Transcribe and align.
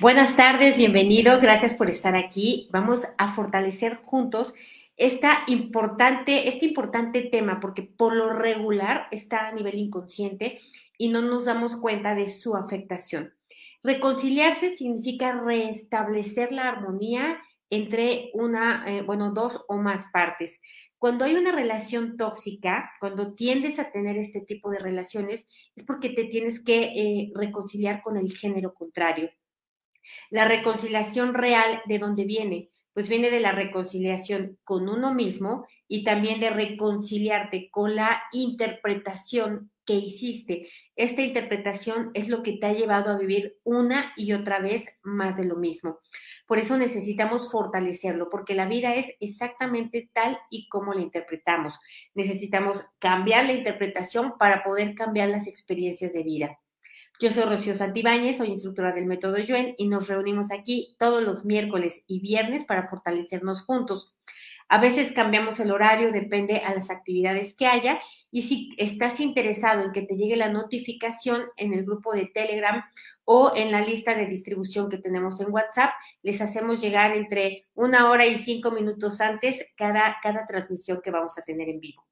Buenas 0.00 0.36
tardes, 0.36 0.76
bienvenidos, 0.76 1.40
gracias 1.40 1.74
por 1.74 1.90
estar 1.90 2.16
aquí. 2.16 2.68
Vamos 2.70 3.06
a 3.18 3.28
fortalecer 3.28 3.96
juntos 3.96 4.54
importante, 5.46 6.48
este 6.48 6.66
importante 6.66 7.22
tema, 7.22 7.60
porque 7.60 7.82
por 7.82 8.14
lo 8.14 8.32
regular 8.32 9.06
está 9.10 9.48
a 9.48 9.52
nivel 9.52 9.76
inconsciente 9.76 10.60
y 10.98 11.08
no 11.08 11.22
nos 11.22 11.46
damos 11.46 11.76
cuenta 11.76 12.14
de 12.14 12.28
su 12.28 12.54
afectación. 12.54 13.34
Reconciliarse 13.82 14.76
significa 14.76 15.32
restablecer 15.32 16.52
la 16.52 16.68
armonía 16.68 17.40
entre 17.70 18.30
una, 18.34 18.84
eh, 18.86 19.02
bueno, 19.02 19.32
dos 19.32 19.64
o 19.68 19.78
más 19.78 20.08
partes. 20.12 20.60
Cuando 21.00 21.24
hay 21.24 21.34
una 21.34 21.50
relación 21.50 22.18
tóxica, 22.18 22.92
cuando 23.00 23.34
tiendes 23.34 23.78
a 23.78 23.90
tener 23.90 24.18
este 24.18 24.42
tipo 24.42 24.70
de 24.70 24.78
relaciones, 24.78 25.46
es 25.74 25.82
porque 25.84 26.10
te 26.10 26.24
tienes 26.24 26.60
que 26.60 26.82
eh, 26.82 27.32
reconciliar 27.34 28.02
con 28.02 28.18
el 28.18 28.36
género 28.36 28.74
contrario. 28.74 29.30
La 30.28 30.44
reconciliación 30.44 31.32
real, 31.32 31.80
¿de 31.86 31.98
dónde 31.98 32.26
viene? 32.26 32.68
Pues 32.92 33.08
viene 33.08 33.30
de 33.30 33.40
la 33.40 33.52
reconciliación 33.52 34.58
con 34.62 34.90
uno 34.90 35.14
mismo 35.14 35.66
y 35.88 36.04
también 36.04 36.38
de 36.38 36.50
reconciliarte 36.50 37.70
con 37.70 37.96
la 37.96 38.22
interpretación 38.32 39.70
que 39.86 39.94
hiciste. 39.94 40.68
Esta 40.96 41.22
interpretación 41.22 42.10
es 42.12 42.28
lo 42.28 42.42
que 42.42 42.58
te 42.58 42.66
ha 42.66 42.74
llevado 42.74 43.10
a 43.10 43.18
vivir 43.18 43.56
una 43.64 44.12
y 44.16 44.34
otra 44.34 44.60
vez 44.60 44.84
más 45.02 45.34
de 45.38 45.44
lo 45.44 45.56
mismo. 45.56 46.00
Por 46.50 46.58
eso 46.58 46.76
necesitamos 46.76 47.48
fortalecerlo, 47.48 48.28
porque 48.28 48.56
la 48.56 48.66
vida 48.66 48.96
es 48.96 49.14
exactamente 49.20 50.10
tal 50.12 50.36
y 50.50 50.68
como 50.68 50.92
la 50.92 51.00
interpretamos. 51.00 51.78
Necesitamos 52.12 52.84
cambiar 52.98 53.44
la 53.44 53.52
interpretación 53.52 54.36
para 54.36 54.64
poder 54.64 54.96
cambiar 54.96 55.28
las 55.28 55.46
experiencias 55.46 56.12
de 56.12 56.24
vida. 56.24 56.58
Yo 57.20 57.30
soy 57.30 57.44
Rocío 57.44 57.76
Santibáñez, 57.76 58.38
soy 58.38 58.48
instructora 58.48 58.90
del 58.90 59.06
método 59.06 59.38
Yuen 59.38 59.76
y 59.78 59.86
nos 59.86 60.08
reunimos 60.08 60.50
aquí 60.50 60.96
todos 60.98 61.22
los 61.22 61.44
miércoles 61.44 62.02
y 62.08 62.18
viernes 62.18 62.64
para 62.64 62.88
fortalecernos 62.88 63.62
juntos. 63.62 64.16
A 64.72 64.80
veces 64.80 65.10
cambiamos 65.10 65.58
el 65.58 65.72
horario, 65.72 66.12
depende 66.12 66.58
a 66.58 66.72
las 66.72 66.90
actividades 66.90 67.54
que 67.54 67.66
haya. 67.66 68.00
Y 68.30 68.42
si 68.42 68.68
estás 68.78 69.18
interesado 69.18 69.82
en 69.82 69.90
que 69.90 70.02
te 70.02 70.16
llegue 70.16 70.36
la 70.36 70.48
notificación 70.48 71.42
en 71.56 71.74
el 71.74 71.84
grupo 71.84 72.12
de 72.12 72.26
Telegram 72.26 72.84
o 73.24 73.52
en 73.56 73.72
la 73.72 73.80
lista 73.80 74.14
de 74.14 74.26
distribución 74.26 74.88
que 74.88 74.98
tenemos 74.98 75.40
en 75.40 75.50
WhatsApp, 75.50 75.90
les 76.22 76.40
hacemos 76.40 76.80
llegar 76.80 77.16
entre 77.16 77.66
una 77.74 78.08
hora 78.10 78.26
y 78.26 78.36
cinco 78.36 78.70
minutos 78.70 79.20
antes 79.20 79.66
cada, 79.74 80.18
cada 80.22 80.46
transmisión 80.46 81.00
que 81.02 81.10
vamos 81.10 81.36
a 81.36 81.42
tener 81.42 81.68
en 81.68 81.80
vivo. 81.80 82.06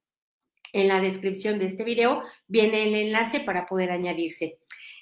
En 0.73 0.89
la 0.89 1.01
descripción 1.01 1.61
de 1.61 1.67
este 1.67 1.85
video 1.85 2.23
viene 2.49 2.89
el 2.89 2.95
enlace 2.97 3.39
para 3.39 3.67
poder 3.67 3.93
añadirse. 3.93 4.59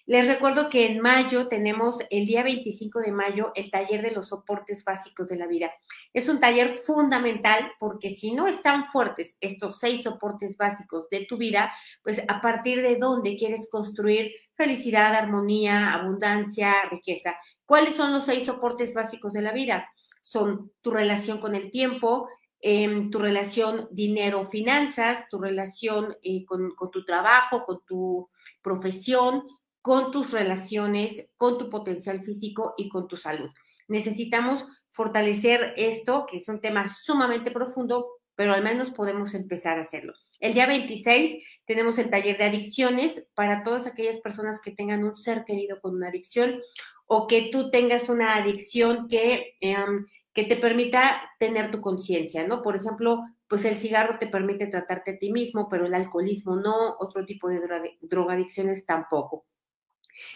Les 0.09 0.25
recuerdo 0.29 0.71
que 0.71 0.87
en 0.87 1.01
mayo 1.01 1.49
tenemos 1.49 1.99
el 2.11 2.27
día 2.27 2.45
25 2.45 3.01
de 3.01 3.11
mayo 3.11 3.51
el 3.57 3.73
taller 3.73 4.03
de 4.03 4.13
los 4.13 4.29
soportes 4.29 4.85
básicos 4.85 5.27
de 5.27 5.35
la 5.35 5.49
vida. 5.49 5.73
Es 6.13 6.29
un 6.29 6.39
taller 6.39 6.69
fundamental 6.79 7.73
porque 7.81 8.11
si 8.11 8.31
no 8.31 8.47
están 8.47 8.87
fuertes 8.87 9.37
estos 9.41 9.81
seis 9.81 10.05
soportes 10.05 10.57
básicos 10.57 11.09
de 11.11 11.27
tu 11.27 11.37
vida, 11.39 11.73
pues 12.05 12.23
a 12.29 12.41
partir 12.41 12.83
de 12.83 12.99
dónde 12.99 13.37
quieres 13.37 13.69
construir 13.69 14.31
felicidad, 14.55 15.13
armonía, 15.13 15.93
abundancia, 15.93 16.73
riqueza. 16.89 17.37
¿Cuáles 17.65 17.97
son 17.97 18.13
los 18.13 18.27
seis 18.27 18.47
soportes 18.47 18.95
básicos 18.95 19.33
de 19.33 19.43
la 19.43 19.51
vida? 19.51 19.91
Son 20.23 20.71
tu 20.83 20.93
relación 20.93 21.39
con 21.39 21.57
el 21.57 21.73
tiempo, 21.73 22.29
em, 22.61 23.11
tu 23.11 23.19
relación 23.19 23.89
dinero-finanzas, 23.91 25.29
tu 25.29 25.41
relación 25.41 26.15
eh, 26.23 26.45
con, 26.45 26.71
con, 26.77 26.93
tu 26.93 27.05
trabajo, 27.05 27.65
con 27.65 27.81
tu 27.85 28.31
profesión, 28.63 29.43
con 29.87 30.11
tus 30.11 30.33
relaciones, 30.33 31.29
con 31.37 31.59
tu 31.59 31.71
potencial 31.71 32.21
físico 32.21 32.75
y 32.77 32.89
con 32.89 33.07
tu 33.07 33.17
salud. 33.17 33.49
Necesitamos 33.87 34.67
fortalecer 34.91 35.75
esto, 35.77 36.27
que 36.29 36.39
es 36.39 36.49
un 36.49 36.61
tema 36.61 36.89
sumamente 36.89 37.53
profundo, 37.53 38.09
pero 38.35 38.53
al 38.53 38.65
menos 38.65 38.91
podemos 38.91 39.33
empezar 39.35 39.79
a 39.79 39.83
hacerlo. 39.83 40.13
El 40.41 40.55
día 40.55 40.67
26 40.67 41.61
tenemos 41.67 41.99
el 41.99 42.11
taller 42.11 42.37
de 42.37 42.43
adicciones 42.43 43.29
para 43.37 43.63
todas 43.63 43.87
aquellas 43.87 44.19
personas 44.19 44.61
que 44.61 44.73
tengan 44.73 45.05
un 45.05 45.17
ser 45.17 45.45
querido 45.45 45.81
con 45.81 45.95
una 45.95 46.09
adicción 46.09 46.61
o 47.07 47.29
que 47.29 47.51
tú 47.53 47.71
tengas 47.71 48.09
una 48.09 48.35
adicción 48.35 49.07
que, 49.07 49.55
em, 49.61 50.05
que 50.33 50.43
te 50.43 50.57
permita 50.57 51.31
tener 51.39 51.71
tu 51.71 51.81
conciencia, 51.81 52.45
¿no? 52.45 52.61
Por 52.61 52.75
ejemplo, 52.75 53.21
pues 53.47 53.65
el 53.65 53.77
cigarro 53.77 54.19
te 54.19 54.27
permite 54.27 54.67
tratarte 54.67 55.13
a 55.13 55.19
ti 55.19 55.31
mismo, 55.31 55.69
pero 55.69 55.87
el 55.87 55.95
alcoholismo 55.95 56.57
no, 56.57 56.97
otro 56.99 57.25
tipo 57.25 57.49
de 57.49 57.61
drogadicciones 58.01 58.85
tampoco. 58.85 59.45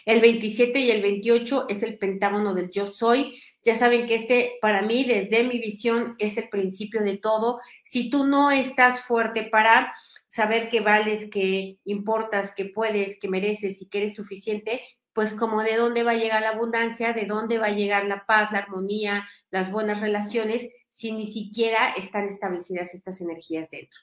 El 0.04 0.20
27 0.20 0.78
y 0.78 0.90
el 0.90 1.02
28 1.02 1.66
es 1.68 1.82
el 1.82 1.98
pentágono 1.98 2.54
del 2.54 2.70
yo 2.70 2.86
soy. 2.86 3.40
Ya 3.62 3.76
saben 3.76 4.06
que 4.06 4.14
este, 4.14 4.52
para 4.60 4.82
mí, 4.82 5.04
desde 5.04 5.44
mi 5.44 5.58
visión, 5.58 6.16
es 6.18 6.36
el 6.36 6.48
principio 6.48 7.02
de 7.02 7.18
todo. 7.18 7.60
Si 7.84 8.10
tú 8.10 8.24
no 8.24 8.50
estás 8.50 9.02
fuerte 9.02 9.44
para 9.44 9.94
saber 10.28 10.68
que 10.68 10.80
vales, 10.80 11.28
que 11.30 11.78
importas, 11.84 12.54
que 12.54 12.66
puedes, 12.66 13.18
que 13.18 13.28
mereces 13.28 13.82
y 13.82 13.86
que 13.86 13.98
eres 13.98 14.14
suficiente, 14.14 14.80
pues 15.12 15.34
como 15.34 15.62
de 15.62 15.76
dónde 15.76 16.02
va 16.02 16.12
a 16.12 16.16
llegar 16.16 16.42
la 16.42 16.50
abundancia, 16.50 17.12
de 17.12 17.26
dónde 17.26 17.58
va 17.58 17.66
a 17.66 17.72
llegar 17.72 18.04
la 18.06 18.24
paz, 18.26 18.52
la 18.52 18.58
armonía, 18.58 19.28
las 19.50 19.70
buenas 19.70 20.00
relaciones, 20.00 20.68
si 20.88 21.12
ni 21.12 21.30
siquiera 21.30 21.90
están 21.96 22.28
establecidas 22.28 22.94
estas 22.94 23.20
energías 23.20 23.68
dentro. 23.70 24.00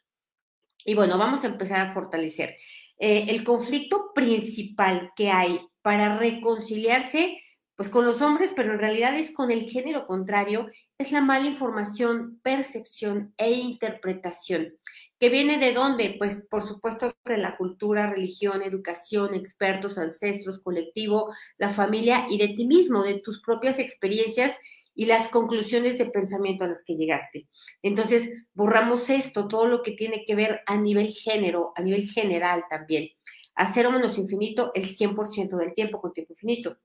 Y 0.85 0.95
bueno, 0.95 1.17
vamos 1.17 1.43
a 1.43 1.47
empezar 1.47 1.85
a 1.85 1.93
fortalecer. 1.93 2.57
Eh, 2.99 3.25
el 3.29 3.43
conflicto 3.43 4.11
principal 4.13 5.11
que 5.15 5.29
hay 5.29 5.59
para 5.81 6.17
reconciliarse 6.17 7.37
pues 7.77 7.89
con 7.89 8.05
los 8.05 8.23
hombres, 8.23 8.53
pero 8.55 8.73
en 8.73 8.79
realidad 8.79 9.15
es 9.15 9.29
con 9.29 9.51
el 9.51 9.69
género 9.69 10.07
contrario, 10.07 10.65
es 10.97 11.11
la 11.11 11.21
mala 11.21 11.45
información, 11.45 12.39
percepción 12.41 13.35
e 13.37 13.51
interpretación. 13.51 14.73
¿Que 15.19 15.29
viene 15.29 15.59
de 15.59 15.73
dónde? 15.73 16.15
Pues 16.17 16.43
por 16.49 16.67
supuesto 16.67 17.15
de 17.23 17.37
la 17.37 17.55
cultura, 17.55 18.09
religión, 18.09 18.63
educación, 18.63 19.35
expertos, 19.35 19.99
ancestros, 19.99 20.59
colectivo, 20.59 21.31
la 21.59 21.69
familia 21.69 22.25
y 22.31 22.39
de 22.39 22.47
ti 22.49 22.65
mismo, 22.65 23.03
de 23.03 23.19
tus 23.19 23.41
propias 23.41 23.77
experiencias 23.77 24.57
y 24.97 25.05
las 25.05 25.29
conclusiones 25.29 25.99
de 25.99 26.07
pensamiento 26.07 26.63
a 26.63 26.67
las 26.67 26.83
que 26.83 26.95
llegaste. 26.95 27.47
Entonces, 27.83 28.31
borramos 28.55 29.11
esto, 29.11 29.47
todo 29.47 29.67
lo 29.67 29.83
que 29.83 29.91
tiene 29.91 30.25
que 30.25 30.33
ver 30.33 30.61
a 30.65 30.75
nivel 30.75 31.09
género, 31.09 31.71
a 31.75 31.83
nivel 31.83 32.09
general 32.09 32.63
también. 32.67 33.09
A 33.53 33.71
cero 33.71 33.91
menos 33.91 34.17
infinito 34.17 34.71
el 34.73 34.89
100% 34.89 35.55
del 35.55 35.75
tiempo 35.75 36.01
con 36.01 36.13
tiempo 36.13 36.33
infinito. 36.33 36.77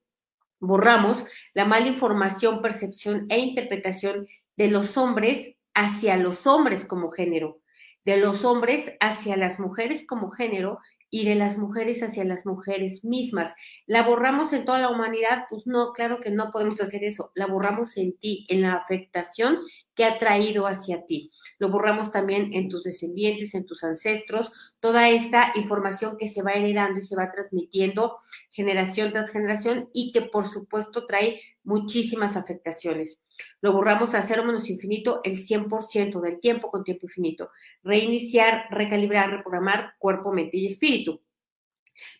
Borramos 0.60 1.24
la 1.54 1.64
mala 1.64 1.86
información, 1.86 2.60
percepción 2.60 3.24
e 3.30 3.38
interpretación 3.38 4.28
de 4.56 4.68
los 4.68 4.98
hombres 4.98 5.56
hacia 5.72 6.18
los 6.18 6.46
hombres 6.46 6.84
como 6.84 7.08
género, 7.08 7.62
de 8.04 8.18
los 8.18 8.44
hombres 8.44 8.92
hacia 9.00 9.38
las 9.38 9.58
mujeres 9.58 10.06
como 10.06 10.30
género 10.30 10.80
y 11.14 11.26
de 11.26 11.34
las 11.34 11.58
mujeres 11.58 12.02
hacia 12.02 12.24
las 12.24 12.46
mujeres 12.46 13.04
mismas. 13.04 13.52
¿La 13.86 14.02
borramos 14.02 14.54
en 14.54 14.64
toda 14.64 14.78
la 14.78 14.88
humanidad? 14.88 15.44
Pues 15.50 15.66
no, 15.66 15.92
claro 15.92 16.20
que 16.20 16.30
no 16.30 16.50
podemos 16.50 16.80
hacer 16.80 17.04
eso. 17.04 17.32
La 17.34 17.46
borramos 17.46 17.98
en 17.98 18.16
ti, 18.16 18.46
en 18.48 18.62
la 18.62 18.72
afectación 18.72 19.58
que 19.94 20.04
ha 20.04 20.18
traído 20.18 20.66
hacia 20.66 21.04
ti. 21.06 21.30
Lo 21.58 21.68
borramos 21.68 22.10
también 22.10 22.50
en 22.52 22.68
tus 22.68 22.82
descendientes, 22.82 23.54
en 23.54 23.66
tus 23.66 23.84
ancestros, 23.84 24.52
toda 24.80 25.08
esta 25.08 25.52
información 25.54 26.16
que 26.18 26.28
se 26.28 26.42
va 26.42 26.52
heredando 26.52 27.00
y 27.00 27.02
se 27.02 27.16
va 27.16 27.30
transmitiendo 27.30 28.18
generación 28.50 29.12
tras 29.12 29.30
generación 29.30 29.88
y 29.92 30.12
que 30.12 30.22
por 30.22 30.48
supuesto 30.48 31.06
trae 31.06 31.40
muchísimas 31.64 32.36
afectaciones. 32.36 33.20
Lo 33.60 33.72
borramos 33.72 34.14
a 34.14 34.22
cero 34.22 34.44
menos 34.44 34.68
infinito 34.70 35.20
el 35.24 35.44
100% 35.44 36.20
del 36.20 36.40
tiempo 36.40 36.70
con 36.70 36.84
tiempo 36.84 37.06
infinito. 37.06 37.50
Reiniciar, 37.82 38.66
recalibrar, 38.70 39.30
reprogramar 39.30 39.94
cuerpo, 39.98 40.32
mente 40.32 40.56
y 40.56 40.66
espíritu. 40.66 41.20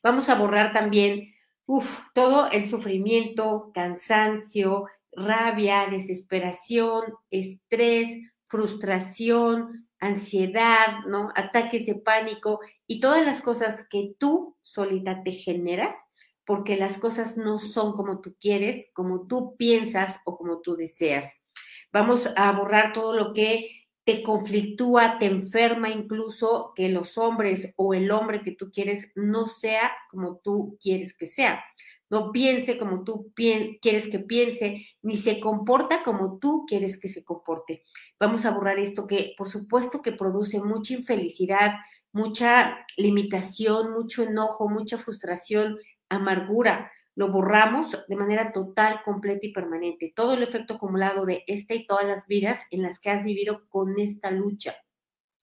Vamos 0.03 0.28
a 0.28 0.34
borrar 0.34 0.72
también 0.72 1.35
todo 2.12 2.50
el 2.50 2.69
sufrimiento, 2.69 3.70
cansancio, 3.73 4.87
rabia, 5.12 5.87
desesperación, 5.91 7.03
estrés, 7.31 8.09
frustración, 8.47 9.88
ansiedad, 9.99 11.05
¿no? 11.06 11.31
Ataques 11.35 11.87
de 11.87 11.94
pánico 11.94 12.61
y 12.87 13.00
todas 13.00 13.25
las 13.25 13.41
cosas 13.41 13.87
que 13.88 14.14
tú 14.19 14.56
solita 14.62 15.23
te 15.23 15.32
generas 15.32 15.97
porque 16.44 16.76
las 16.76 16.99
cosas 16.99 17.37
no 17.37 17.59
son 17.59 17.93
como 17.93 18.20
tú 18.20 18.35
quieres, 18.41 18.88
como 18.93 19.26
tú 19.26 19.56
piensas 19.56 20.19
o 20.25 20.37
como 20.37 20.61
tú 20.61 20.76
deseas. 20.76 21.32
Vamos 21.93 22.31
a 22.37 22.50
borrar 22.53 22.93
todo 22.93 23.14
lo 23.14 23.32
que 23.32 23.82
te 24.05 24.23
conflictúa, 24.23 25.19
te 25.19 25.26
enferma 25.26 25.88
incluso 25.91 26.73
que 26.75 26.88
los 26.88 27.17
hombres 27.19 27.73
o 27.76 27.94
el 27.94 28.11
hombre 28.11 28.43
que 28.43 28.50
tú 28.50 28.70
quieres 28.73 29.12
no 29.14 29.47
sea 29.47 29.93
como 30.11 30.38
tú 30.38 30.76
quieres 30.81 31.17
que 31.17 31.26
sea. 31.26 31.62
No 32.12 32.31
piense 32.31 32.76
como 32.76 33.05
tú 33.05 33.32
quieres 33.35 34.09
que 34.09 34.19
piense, 34.19 34.87
ni 35.00 35.17
se 35.17 35.41
comporta 35.41 36.03
como 36.03 36.38
tú 36.38 36.67
quieres 36.69 36.99
que 36.99 37.09
se 37.09 37.25
comporte. 37.25 37.85
Vamos 38.20 38.44
a 38.44 38.50
borrar 38.50 38.79
esto 38.79 39.06
que 39.06 39.32
por 39.35 39.49
supuesto 39.49 40.03
que 40.03 40.12
produce 40.12 40.61
mucha 40.61 40.93
infelicidad, 40.93 41.76
mucha 42.12 42.85
limitación, 42.99 43.93
mucho 43.94 44.25
enojo, 44.25 44.69
mucha 44.69 44.99
frustración, 44.99 45.79
amargura, 46.11 46.93
lo 47.14 47.32
borramos 47.32 47.99
de 48.06 48.17
manera 48.17 48.53
total, 48.53 49.00
completa 49.03 49.47
y 49.47 49.53
permanente. 49.55 50.12
Todo 50.14 50.35
el 50.35 50.43
efecto 50.43 50.75
acumulado 50.75 51.25
de 51.25 51.44
esta 51.47 51.73
y 51.75 51.87
todas 51.87 52.06
las 52.06 52.26
vidas 52.26 52.61
en 52.70 52.82
las 52.82 52.99
que 52.99 53.09
has 53.09 53.25
vivido 53.25 53.62
con 53.70 53.99
esta 53.99 54.31
lucha. 54.31 54.75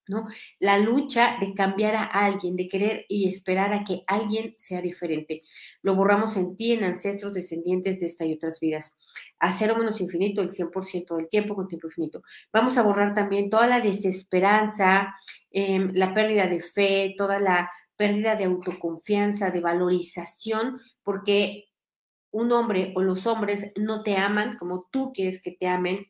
¿No? 0.10 0.28
La 0.60 0.78
lucha 0.78 1.38
de 1.40 1.54
cambiar 1.54 1.96
a 1.96 2.04
alguien, 2.04 2.56
de 2.56 2.68
querer 2.68 3.06
y 3.08 3.30
esperar 3.30 3.74
a 3.74 3.84
que 3.84 4.04
alguien 4.08 4.56
sea 4.58 4.82
diferente. 4.82 5.44
Lo 5.82 5.96
borramos 5.96 6.36
en 6.36 6.58
ti, 6.58 6.74
en 6.74 6.84
ancestros 6.84 7.34
descendientes 7.34 8.00
de 8.00 8.08
esta 8.08 8.26
y 8.26 8.34
otras 8.34 8.60
vidas. 8.60 8.96
A 9.40 9.52
cero 9.52 9.76
menos 9.78 10.02
infinito, 10.02 10.42
el 10.42 10.50
100% 10.50 11.16
del 11.16 11.30
tiempo 11.30 11.56
con 11.56 11.68
tiempo 11.68 11.88
infinito. 11.88 12.22
Vamos 12.52 12.78
a 12.78 12.84
borrar 12.84 13.14
también 13.14 13.50
toda 13.50 13.68
la 13.68 13.80
desesperanza, 13.80 15.16
em, 15.52 15.90
la 15.94 16.14
pérdida 16.14 16.48
de 16.48 16.60
fe, 16.60 17.16
toda 17.18 17.40
la 17.40 17.70
pérdida 17.96 18.36
de 18.36 18.46
autoconfianza, 18.46 19.52
de 19.52 19.62
valorización, 19.62 20.80
porque 21.04 21.66
un 22.32 22.52
hombre 22.52 22.94
o 22.96 23.02
los 23.02 23.28
hombres 23.28 23.72
no 23.78 24.04
te 24.04 24.18
aman 24.18 24.58
como 24.58 24.88
tú 24.92 25.12
quieres 25.14 25.42
que 25.42 25.52
te 25.52 25.68
amen, 25.68 26.08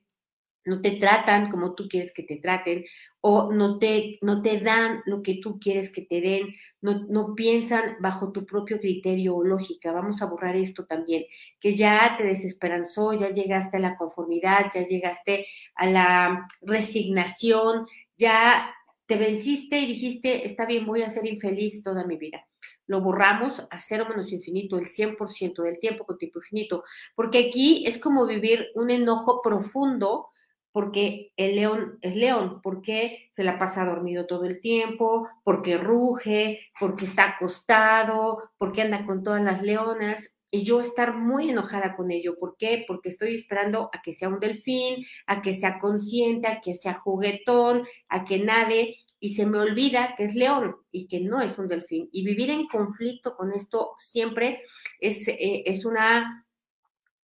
no 0.70 0.82
te 0.82 0.92
tratan 0.92 1.50
como 1.50 1.74
tú 1.74 1.88
quieres 1.90 2.14
que 2.14 2.24
te 2.24 2.38
traten 2.38 2.86
o 3.22 3.52
no 3.52 3.80
te, 3.80 4.20
no 4.22 4.42
te 4.42 4.60
dan 4.62 5.02
lo 5.06 5.22
que 5.22 5.40
tú 5.42 5.60
quieres 5.60 5.92
que 5.92 6.04
te 6.04 6.22
den, 6.22 6.56
no, 6.82 7.06
no 7.10 7.36
piensan 7.36 7.98
bajo 8.00 8.32
tu 8.32 8.46
propio 8.46 8.80
criterio 8.80 9.36
o 9.36 9.44
lógica. 9.44 9.92
Vamos 9.92 10.22
a 10.22 10.28
borrar 10.28 10.56
esto 10.56 10.86
también, 10.86 11.26
que 11.60 11.76
ya 11.76 12.16
te 12.18 12.24
desesperanzó, 12.24 13.14
ya 13.14 13.30
llegaste 13.30 13.78
a 13.78 13.82
la 13.82 13.98
conformidad, 13.98 14.68
ya 14.74 14.86
llegaste 14.88 15.48
a 15.76 15.88
la 15.88 16.48
resignación, 16.62 17.88
ya 18.18 18.74
te 19.10 19.18
venciste 19.18 19.80
y 19.80 19.88
dijiste, 19.88 20.46
está 20.46 20.68
bien, 20.68 20.86
voy 20.86 21.02
a 21.02 21.10
ser 21.10 21.26
infeliz 21.26 21.82
toda 21.82 22.06
mi 22.06 22.16
vida. 22.16 22.46
Lo 22.86 23.02
borramos 23.02 23.60
a 23.70 23.80
cero 23.80 24.06
menos 24.08 24.32
infinito, 24.32 24.78
el 24.78 24.86
100% 24.86 25.64
del 25.64 25.80
tiempo 25.80 26.06
con 26.06 26.18
tiempo 26.18 26.40
infinito, 26.40 26.84
porque 27.16 27.48
aquí 27.48 27.84
es 27.88 27.98
como 27.98 28.28
vivir 28.28 28.68
un 28.76 28.92
enojo 28.92 29.42
profundo 29.42 30.28
porque 30.72 31.32
el 31.38 31.56
león 31.56 31.98
es 32.02 32.16
león, 32.16 32.60
porque 32.62 33.30
se 33.32 33.44
la 33.44 33.58
pasa 33.58 33.86
dormido 33.86 34.28
todo 34.28 34.46
el 34.46 34.62
tiempo, 34.62 35.28
porque 35.44 35.78
ruge, 35.78 36.60
porque 36.80 37.06
está 37.06 37.36
acostado, 37.36 38.52
porque 38.58 38.82
anda 38.82 39.06
con 39.06 39.24
todas 39.24 39.44
las 39.44 39.62
leonas. 39.62 40.32
Y 40.52 40.64
yo 40.64 40.82
estar 40.82 41.16
muy 41.16 41.52
enojada 41.52 41.96
con 41.96 42.10
ello. 42.10 42.36
¿Por 42.40 42.58
qué? 42.58 42.84
Porque 42.88 43.10
estoy 43.10 43.36
esperando 43.36 43.90
a 43.94 44.02
que 44.02 44.14
sea 44.14 44.30
un 44.30 44.40
delfín, 44.40 45.06
a 45.28 45.42
que 45.44 45.54
sea 45.54 45.78
consciente, 45.78 46.48
a 46.48 46.60
que 46.60 46.74
sea 46.74 46.96
juguetón, 46.96 47.84
a 48.08 48.26
que 48.26 48.40
nade, 48.40 48.96
y 49.20 49.36
se 49.36 49.46
me 49.46 49.60
olvida 49.60 50.16
que 50.16 50.26
es 50.26 50.36
león 50.36 50.78
y 50.92 51.08
que 51.08 51.20
no 51.20 51.42
es 51.42 51.58
un 51.60 51.68
delfín. 51.68 52.10
Y 52.12 52.26
vivir 52.26 52.50
en 52.50 52.68
conflicto 52.68 53.36
con 53.36 53.52
esto 53.54 53.92
siempre 53.98 54.62
es, 55.00 55.28
eh, 55.28 55.64
es 55.66 55.86
una 55.86 56.48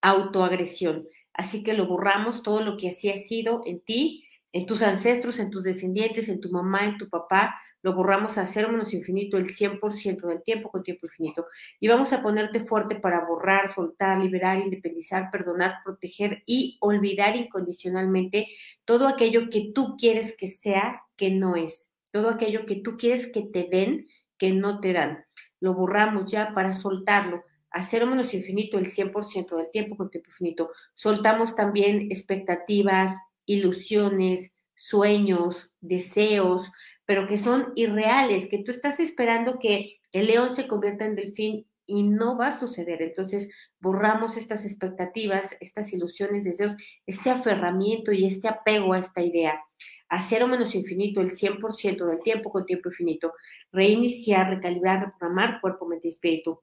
autoagresión. 0.01 1.07
Así 1.35 1.63
que 1.63 1.73
lo 1.73 1.85
borramos 1.85 2.43
todo 2.43 2.61
lo 2.61 2.77
que 2.77 2.89
así 2.89 3.09
ha 3.09 3.17
sido 3.17 3.61
en 3.65 3.81
ti, 3.81 4.25
en 4.53 4.65
tus 4.65 4.81
ancestros, 4.81 5.39
en 5.39 5.51
tus 5.51 5.63
descendientes, 5.63 6.29
en 6.29 6.39
tu 6.39 6.49
mamá, 6.49 6.85
en 6.85 6.97
tu 6.97 7.09
papá, 7.09 7.55
lo 7.85 7.93
borramos 7.93 8.39
a 8.39 8.47
cero 8.47 8.69
menos 8.71 8.95
infinito 8.95 9.37
el 9.37 9.45
100% 9.45 10.25
del 10.27 10.41
tiempo 10.41 10.71
con 10.71 10.81
tiempo 10.81 11.05
infinito. 11.05 11.45
Y 11.79 11.87
vamos 11.87 12.13
a 12.13 12.23
ponerte 12.23 12.61
fuerte 12.61 12.95
para 12.95 13.25
borrar, 13.25 13.71
soltar, 13.71 14.17
liberar, 14.17 14.57
independizar, 14.57 15.29
perdonar, 15.29 15.75
proteger 15.83 16.41
y 16.47 16.79
olvidar 16.81 17.35
incondicionalmente 17.35 18.47
todo 18.85 19.07
aquello 19.07 19.49
que 19.51 19.71
tú 19.75 19.97
quieres 19.99 20.35
que 20.35 20.47
sea, 20.47 21.03
que 21.15 21.29
no 21.29 21.55
es. 21.55 21.91
Todo 22.09 22.31
aquello 22.31 22.65
que 22.65 22.77
tú 22.77 22.97
quieres 22.97 23.27
que 23.27 23.43
te 23.43 23.67
den, 23.69 24.07
que 24.39 24.51
no 24.51 24.79
te 24.79 24.93
dan. 24.93 25.25
Lo 25.59 25.75
borramos 25.75 26.31
ya 26.31 26.53
para 26.55 26.73
soltarlo 26.73 27.43
a 27.75 27.83
cero 27.83 28.07
menos 28.07 28.33
infinito 28.33 28.79
el 28.79 28.89
100% 28.89 29.57
del 29.57 29.69
tiempo 29.69 29.97
con 29.97 30.09
tiempo 30.09 30.29
infinito. 30.29 30.71
Soltamos 30.93 31.55
también 31.55 32.07
expectativas, 32.09 33.13
ilusiones, 33.45 34.53
sueños, 34.75 35.73
deseos, 35.81 36.71
pero 37.05 37.27
que 37.27 37.37
son 37.37 37.73
irreales, 37.75 38.47
que 38.47 38.59
tú 38.59 38.71
estás 38.71 39.01
esperando 39.01 39.59
que 39.59 39.99
el 40.13 40.27
león 40.27 40.55
se 40.55 40.67
convierta 40.67 41.03
en 41.03 41.17
delfín 41.17 41.67
y 41.85 42.03
no 42.03 42.37
va 42.37 42.47
a 42.47 42.57
suceder. 42.57 43.01
Entonces, 43.01 43.49
borramos 43.81 44.37
estas 44.37 44.63
expectativas, 44.63 45.57
estas 45.59 45.91
ilusiones, 45.91 46.45
deseos, 46.45 46.77
este 47.05 47.29
aferramiento 47.29 48.13
y 48.13 48.25
este 48.25 48.47
apego 48.47 48.93
a 48.93 48.99
esta 48.99 49.21
idea. 49.21 49.59
A 50.07 50.21
cero 50.21 50.47
menos 50.47 50.75
infinito, 50.75 51.19
el 51.19 51.31
100% 51.31 52.05
del 52.05 52.21
tiempo 52.21 52.51
con 52.51 52.65
tiempo 52.65 52.87
infinito. 52.87 53.33
Reiniciar, 53.73 54.49
recalibrar, 54.49 55.01
reprogramar 55.01 55.59
cuerpo, 55.59 55.85
mente 55.85 56.07
y 56.07 56.11
espíritu 56.11 56.61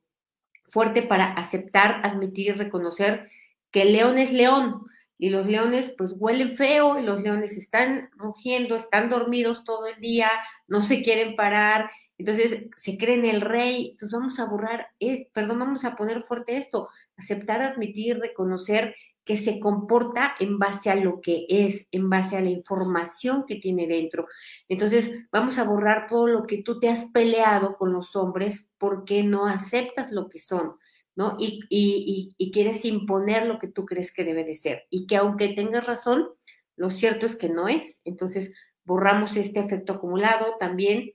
fuerte 0.63 1.03
para 1.03 1.33
aceptar, 1.33 2.01
admitir 2.05 2.49
y 2.49 2.53
reconocer 2.53 3.29
que 3.71 3.83
el 3.83 3.93
león 3.93 4.19
es 4.19 4.33
león. 4.33 4.87
Y 5.19 5.31
los 5.31 5.47
leones 5.47 5.95
pues 5.97 6.15
huelen 6.17 6.57
feo 6.57 6.99
y 6.99 7.03
los 7.03 7.23
leones 7.23 7.57
están 7.57 8.11
rugiendo, 8.17 8.75
están 8.75 9.09
dormidos 9.09 9.63
todo 9.63 9.87
el 9.87 10.01
día, 10.01 10.31
no 10.67 10.83
se 10.83 11.03
quieren 11.03 11.37
parar, 11.37 11.91
entonces 12.23 12.67
se 12.77 12.97
creen 12.97 13.25
el 13.25 13.41
rey, 13.41 13.91
entonces 13.91 14.17
vamos 14.17 14.39
a 14.39 14.45
borrar, 14.45 14.87
es, 15.01 15.27
perdón, 15.33 15.59
vamos 15.59 15.85
a 15.85 15.97
poner 15.97 16.23
fuerte 16.23 16.57
esto, 16.57 16.89
aceptar, 17.17 17.61
admitir, 17.63 18.21
reconocer 18.21 18.95
que 19.25 19.37
se 19.37 19.59
comporta 19.59 20.37
en 20.39 20.57
base 20.57 20.89
a 20.89 20.95
lo 20.95 21.21
que 21.21 21.47
es, 21.49 21.89
en 21.91 22.09
base 22.09 22.37
a 22.37 22.41
la 22.41 22.51
información 22.51 23.45
que 23.45 23.57
tiene 23.57 23.89
dentro. 23.89 24.29
Entonces, 24.69 25.11
vamos 25.33 25.59
a 25.59 25.65
borrar 25.65 26.07
todo 26.09 26.29
lo 26.29 26.47
que 26.47 26.63
tú 26.63 26.79
te 26.79 26.89
has 26.89 27.07
peleado 27.07 27.77
con 27.77 27.93
los 27.93 28.15
hombres 28.15 28.71
porque 28.79 29.25
no 29.25 29.47
aceptas 29.47 30.13
lo 30.13 30.29
que 30.29 30.39
son, 30.39 30.77
¿no? 31.17 31.35
Y, 31.41 31.59
y, 31.69 32.37
y, 32.39 32.53
quieres 32.53 32.85
imponer 32.85 33.49
lo 33.49 33.59
que 33.59 33.67
tú 33.67 33.85
crees 33.85 34.13
que 34.13 34.23
debe 34.23 34.45
de 34.45 34.55
ser. 34.55 34.85
Y 34.91 35.09
que 35.09 35.17
aunque 35.17 35.49
tengas 35.49 35.85
razón, 35.85 36.29
lo 36.77 36.91
cierto 36.91 37.27
es 37.27 37.35
que 37.35 37.49
no 37.49 37.67
es. 37.67 38.01
Entonces, 38.05 38.53
borramos 38.85 39.37
este 39.37 39.59
efecto 39.59 39.95
acumulado 39.95 40.55
también 40.61 41.11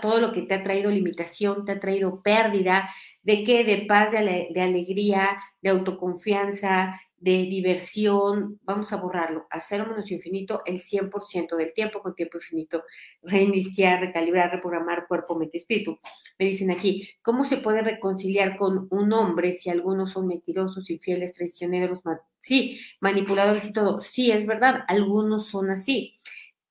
todo 0.00 0.20
lo 0.20 0.32
que 0.32 0.42
te 0.42 0.54
ha 0.54 0.62
traído 0.62 0.90
limitación, 0.90 1.64
te 1.64 1.72
ha 1.72 1.80
traído 1.80 2.22
pérdida, 2.22 2.88
de 3.22 3.44
qué, 3.44 3.64
de 3.64 3.84
paz, 3.86 4.12
de, 4.12 4.18
alegría, 4.62 5.38
de 5.60 5.70
autoconfianza, 5.70 7.00
de 7.18 7.44
diversión, 7.44 8.58
vamos 8.64 8.92
a 8.92 8.96
borrarlo, 8.96 9.46
a 9.50 9.60
cero 9.60 9.86
menos 9.88 10.10
infinito 10.10 10.62
el 10.66 10.80
100% 10.80 11.54
del 11.56 11.72
tiempo 11.72 12.00
con 12.00 12.16
tiempo 12.16 12.38
infinito, 12.38 12.82
reiniciar, 13.22 14.00
recalibrar, 14.00 14.50
reprogramar 14.50 15.06
cuerpo, 15.06 15.38
mente, 15.38 15.58
espíritu. 15.58 16.00
Me 16.36 16.46
dicen 16.46 16.72
aquí, 16.72 17.08
¿cómo 17.22 17.44
se 17.44 17.58
puede 17.58 17.82
reconciliar 17.82 18.56
con 18.56 18.88
un 18.90 19.12
hombre 19.12 19.52
si 19.52 19.70
algunos 19.70 20.10
son 20.10 20.26
mentirosos, 20.26 20.90
infieles, 20.90 21.32
traicioneros, 21.34 22.00
sí, 22.40 22.80
manipuladores 23.00 23.66
y 23.66 23.72
todo? 23.72 24.00
Sí, 24.00 24.32
es 24.32 24.44
verdad, 24.44 24.80
algunos 24.88 25.46
son 25.46 25.70
así. 25.70 26.16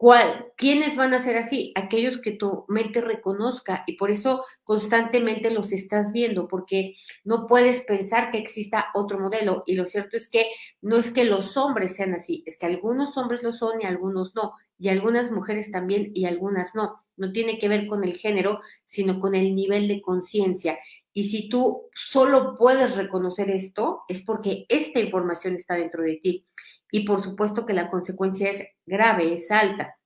¿Cuál? 0.02 0.48
¿Quiénes 0.58 0.96
van 0.96 1.14
a 1.14 1.22
ser 1.22 1.38
así? 1.38 1.74
Aquellos 1.76 2.18
que 2.18 2.32
tu 2.32 2.66
mente 2.68 3.02
reconozca 3.02 3.84
y 3.86 3.98
por 3.98 4.10
eso 4.10 4.44
constantemente 4.64 5.52
los 5.52 5.72
estás 5.72 6.12
viendo, 6.12 6.48
porque 6.48 6.96
no 7.24 7.46
puedes 7.46 7.82
pensar 7.82 8.32
que 8.32 8.40
exista 8.40 8.88
otro 8.96 9.20
modelo. 9.20 9.62
Y 9.68 9.76
lo 9.76 9.86
cierto 9.86 10.18
es 10.18 10.28
que 10.28 10.48
no 10.82 10.98
es 10.98 11.12
que 11.12 11.24
los 11.24 11.56
hombres 11.56 11.96
sean 11.96 12.16
así, 12.16 12.44
es 12.48 12.58
que 12.58 12.66
algunos 12.66 13.16
hombres 13.16 13.44
lo 13.44 13.54
son 13.54 13.80
y 13.80 13.86
algunos 13.86 14.34
no, 14.34 14.54
y 14.80 14.90
algunas 14.90 15.30
mujeres 15.30 15.70
también 15.70 16.10
y 16.16 16.26
algunas 16.26 16.74
no. 16.74 17.04
No 17.16 17.32
tiene 17.32 17.60
que 17.60 17.68
ver 17.68 17.86
con 17.86 18.04
el 18.04 18.16
género, 18.16 18.60
sino 18.88 19.20
con 19.20 19.36
el 19.36 19.54
nivel 19.54 19.88
de 19.88 20.02
conciencia. 20.02 20.80
Y 21.14 21.26
si 21.26 21.48
tú 21.48 21.90
solo 21.94 22.56
puedes 22.56 22.98
reconocer 22.98 23.52
esto, 23.52 24.02
es 24.08 24.24
porque 24.24 24.66
esta 24.68 25.00
información 25.00 25.54
está 25.54 25.76
dentro 25.76 26.02
de 26.02 26.16
ti 26.24 26.48
y 26.92 27.06
por 27.06 27.24
supuesto 27.24 27.66
que 27.66 27.74
la 27.74 27.90
consecuencia 27.90 28.52
es 28.52 28.64
grave, 28.86 29.34
es 29.34 29.50
alta. 29.50 29.98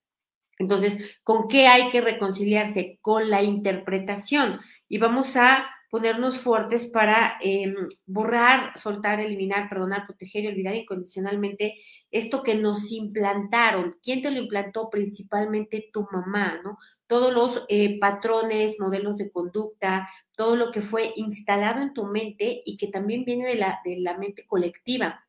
Entonces, 0.57 1.19
¿con 1.23 1.47
qué 1.47 1.67
hay 1.67 1.89
que 1.89 2.01
reconciliarse? 2.01 2.99
Con 3.01 3.29
la 3.29 3.43
interpretación. 3.43 4.59
Y 4.87 4.99
vamos 4.99 5.35
a 5.35 5.65
ponernos 5.89 6.39
fuertes 6.39 6.87
para 6.87 7.37
em, 7.41 7.73
borrar, 8.05 8.77
soltar, 8.77 9.19
eliminar, 9.19 9.69
perdonar, 9.69 10.05
proteger 10.05 10.43
y 10.43 10.47
olvidar 10.47 10.75
incondicionalmente 10.75 11.75
esto 12.11 12.43
que 12.43 12.55
nos 12.55 12.91
implantaron. 12.91 13.97
¿Quién 14.01 14.21
te 14.21 14.31
lo 14.31 14.39
implantó? 14.39 14.89
Principalmente 14.89 15.89
tu 15.93 16.07
mamá, 16.11 16.59
¿no? 16.63 16.77
Todos 17.07 17.33
los 17.33 17.63
eh, 17.69 17.99
patrones, 17.99 18.75
modelos 18.79 19.17
de 19.17 19.31
conducta, 19.31 20.09
todo 20.35 20.55
lo 20.55 20.71
que 20.71 20.81
fue 20.81 21.13
instalado 21.15 21.81
en 21.81 21.93
tu 21.93 22.05
mente 22.05 22.61
y 22.65 22.77
que 22.77 22.87
también 22.87 23.23
viene 23.23 23.45
de 23.45 23.55
la, 23.55 23.79
de 23.85 23.97
la 23.99 24.17
mente 24.17 24.45
colectiva. 24.45 25.24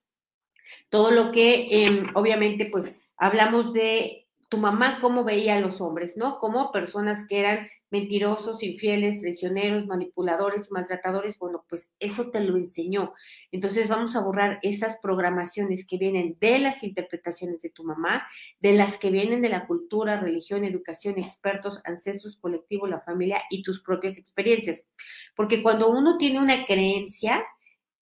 Todo 0.89 1.11
lo 1.11 1.33
que, 1.33 1.87
em, 1.87 2.07
obviamente, 2.15 2.67
pues 2.67 2.95
hablamos 3.17 3.73
de 3.73 4.27
tu 4.49 4.59
mamá 4.59 4.99
cómo 5.01 5.25
veía 5.25 5.57
a 5.57 5.61
los 5.61 5.81
hombres, 5.81 6.17
¿no? 6.17 6.39
Como 6.39 6.71
personas 6.71 7.27
que 7.29 7.41
eran 7.41 7.69
mentirosos, 7.91 8.63
infieles, 8.63 9.21
traicioneros, 9.21 9.87
manipuladores, 9.87 10.71
maltratadores, 10.71 11.39
bueno, 11.39 11.65
pues 11.69 11.91
eso 12.01 12.31
te 12.31 12.41
lo 12.41 12.57
enseñó. 12.57 13.13
Entonces 13.53 13.89
vamos 13.89 14.17
a 14.17 14.21
borrar 14.21 14.59
esas 14.63 14.97
programaciones 15.01 15.87
que 15.87 15.97
vienen 15.99 16.37
de 16.41 16.59
las 16.59 16.83
interpretaciones 16.83 17.63
de 17.63 17.71
tu 17.71 17.85
mamá, 17.85 18.27
de 18.61 18.75
las 18.75 18.99
que 18.99 19.11
vienen 19.11 19.41
de 19.41 19.49
la 19.51 19.67
cultura, 19.67 20.21
religión, 20.21 20.65
educación, 20.65 21.19
expertos, 21.19 21.81
ancestros, 21.85 22.37
colectivo, 22.37 22.87
la 22.87 23.01
familia 23.01 23.43
y 23.51 23.63
tus 23.63 23.83
propias 23.83 24.19
experiencias. 24.19 24.85
Porque 25.37 25.63
cuando 25.63 25.89
uno 25.91 26.19
tiene 26.19 26.41
una 26.41 26.65
creencia, 26.67 27.45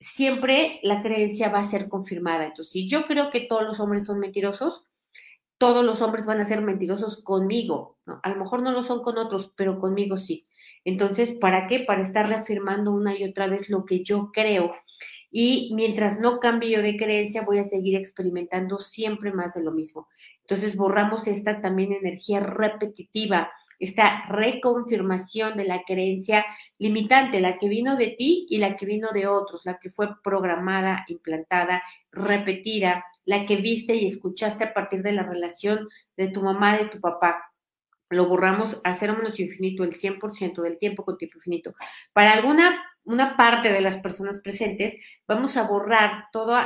siempre 0.04 0.80
la 0.82 1.02
creencia 1.02 1.48
va 1.48 1.60
a 1.60 1.64
ser 1.64 1.88
confirmada. 1.88 2.44
Entonces, 2.44 2.72
si 2.72 2.88
yo 2.88 3.06
creo 3.06 3.30
que 3.30 3.40
todos 3.40 3.64
los 3.64 3.80
hombres 3.80 4.04
son 4.04 4.18
mentirosos, 4.18 4.84
todos 5.58 5.84
los 5.84 6.02
hombres 6.02 6.26
van 6.26 6.40
a 6.40 6.44
ser 6.44 6.60
mentirosos 6.60 7.22
conmigo. 7.22 7.96
¿no? 8.06 8.20
A 8.22 8.28
lo 8.28 8.36
mejor 8.36 8.62
no 8.62 8.72
lo 8.72 8.82
son 8.82 9.02
con 9.02 9.18
otros, 9.18 9.52
pero 9.56 9.78
conmigo 9.78 10.16
sí. 10.16 10.46
Entonces, 10.84 11.32
¿para 11.32 11.66
qué? 11.66 11.80
Para 11.80 12.02
estar 12.02 12.28
reafirmando 12.28 12.92
una 12.92 13.16
y 13.16 13.24
otra 13.24 13.46
vez 13.46 13.70
lo 13.70 13.84
que 13.84 14.02
yo 14.02 14.30
creo. 14.32 14.74
Y 15.30 15.72
mientras 15.74 16.20
no 16.20 16.38
cambie 16.38 16.70
yo 16.70 16.82
de 16.82 16.96
creencia, 16.96 17.42
voy 17.42 17.58
a 17.58 17.64
seguir 17.64 17.96
experimentando 17.96 18.78
siempre 18.78 19.32
más 19.32 19.54
de 19.54 19.62
lo 19.62 19.72
mismo. 19.72 20.08
Entonces, 20.42 20.76
borramos 20.76 21.26
esta 21.26 21.60
también 21.60 21.92
energía 21.92 22.40
repetitiva 22.40 23.50
esta 23.78 24.26
reconfirmación 24.28 25.56
de 25.56 25.64
la 25.64 25.82
creencia 25.84 26.44
limitante, 26.78 27.40
la 27.40 27.58
que 27.58 27.68
vino 27.68 27.96
de 27.96 28.08
ti 28.08 28.46
y 28.48 28.58
la 28.58 28.76
que 28.76 28.86
vino 28.86 29.10
de 29.12 29.26
otros, 29.26 29.64
la 29.64 29.78
que 29.78 29.90
fue 29.90 30.08
programada, 30.22 31.04
implantada, 31.08 31.82
repetida, 32.12 33.04
la 33.24 33.46
que 33.46 33.56
viste 33.56 33.94
y 33.94 34.06
escuchaste 34.06 34.64
a 34.64 34.72
partir 34.72 35.02
de 35.02 35.12
la 35.12 35.22
relación 35.22 35.88
de 36.16 36.28
tu 36.28 36.42
mamá, 36.42 36.76
de 36.76 36.86
tu 36.86 37.00
papá. 37.00 37.50
Lo 38.10 38.26
borramos 38.28 38.80
a 38.84 38.90
infinito 39.38 39.82
el 39.82 39.94
100% 39.94 40.62
del 40.62 40.78
tiempo 40.78 41.04
con 41.04 41.18
tiempo 41.18 41.38
infinito. 41.38 41.74
Para 42.12 42.32
alguna 42.32 42.80
una 43.04 43.36
parte 43.36 43.72
de 43.72 43.80
las 43.80 43.98
personas 43.98 44.40
presentes, 44.40 44.96
vamos 45.28 45.56
a 45.56 45.64
borrar 45.64 46.26
todo, 46.32 46.56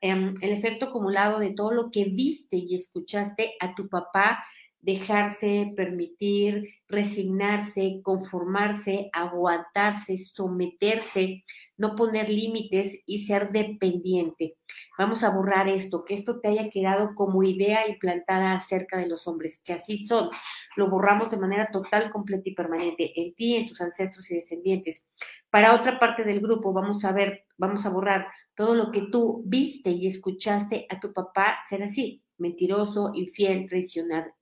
em, 0.00 0.34
el 0.40 0.50
efecto 0.50 0.86
acumulado 0.86 1.38
de 1.38 1.50
todo 1.50 1.72
lo 1.72 1.90
que 1.90 2.04
viste 2.06 2.56
y 2.56 2.74
escuchaste 2.74 3.54
a 3.60 3.74
tu 3.74 3.88
papá 3.88 4.44
dejarse, 4.84 5.72
permitir, 5.74 6.68
resignarse, 6.88 8.00
conformarse, 8.02 9.08
aguantarse, 9.14 10.18
someterse, 10.18 11.42
no 11.78 11.96
poner 11.96 12.28
límites 12.28 12.98
y 13.06 13.24
ser 13.26 13.50
dependiente. 13.50 14.58
Vamos 14.98 15.24
a 15.24 15.30
borrar 15.30 15.68
esto, 15.68 16.04
que 16.04 16.12
esto 16.12 16.38
te 16.38 16.48
haya 16.48 16.68
quedado 16.68 17.14
como 17.14 17.42
idea 17.42 17.88
implantada 17.88 18.52
acerca 18.52 18.98
de 18.98 19.08
los 19.08 19.26
hombres, 19.26 19.60
que 19.64 19.72
así 19.72 20.06
son. 20.06 20.28
Lo 20.76 20.90
borramos 20.90 21.30
de 21.30 21.38
manera 21.38 21.70
total, 21.72 22.10
completa 22.10 22.50
y 22.50 22.54
permanente 22.54 23.18
en 23.20 23.34
ti, 23.34 23.56
en 23.56 23.68
tus 23.68 23.80
ancestros 23.80 24.30
y 24.30 24.34
descendientes. 24.34 25.06
Para 25.48 25.74
otra 25.74 25.98
parte 25.98 26.24
del 26.24 26.40
grupo, 26.40 26.74
vamos 26.74 27.04
a 27.06 27.12
ver, 27.12 27.44
vamos 27.56 27.86
a 27.86 27.90
borrar 27.90 28.26
todo 28.54 28.74
lo 28.74 28.92
que 28.92 29.02
tú 29.10 29.42
viste 29.46 29.90
y 29.90 30.06
escuchaste 30.06 30.86
a 30.90 31.00
tu 31.00 31.12
papá 31.14 31.58
ser 31.68 31.82
así 31.82 32.23
mentiroso, 32.38 33.12
infiel, 33.14 33.68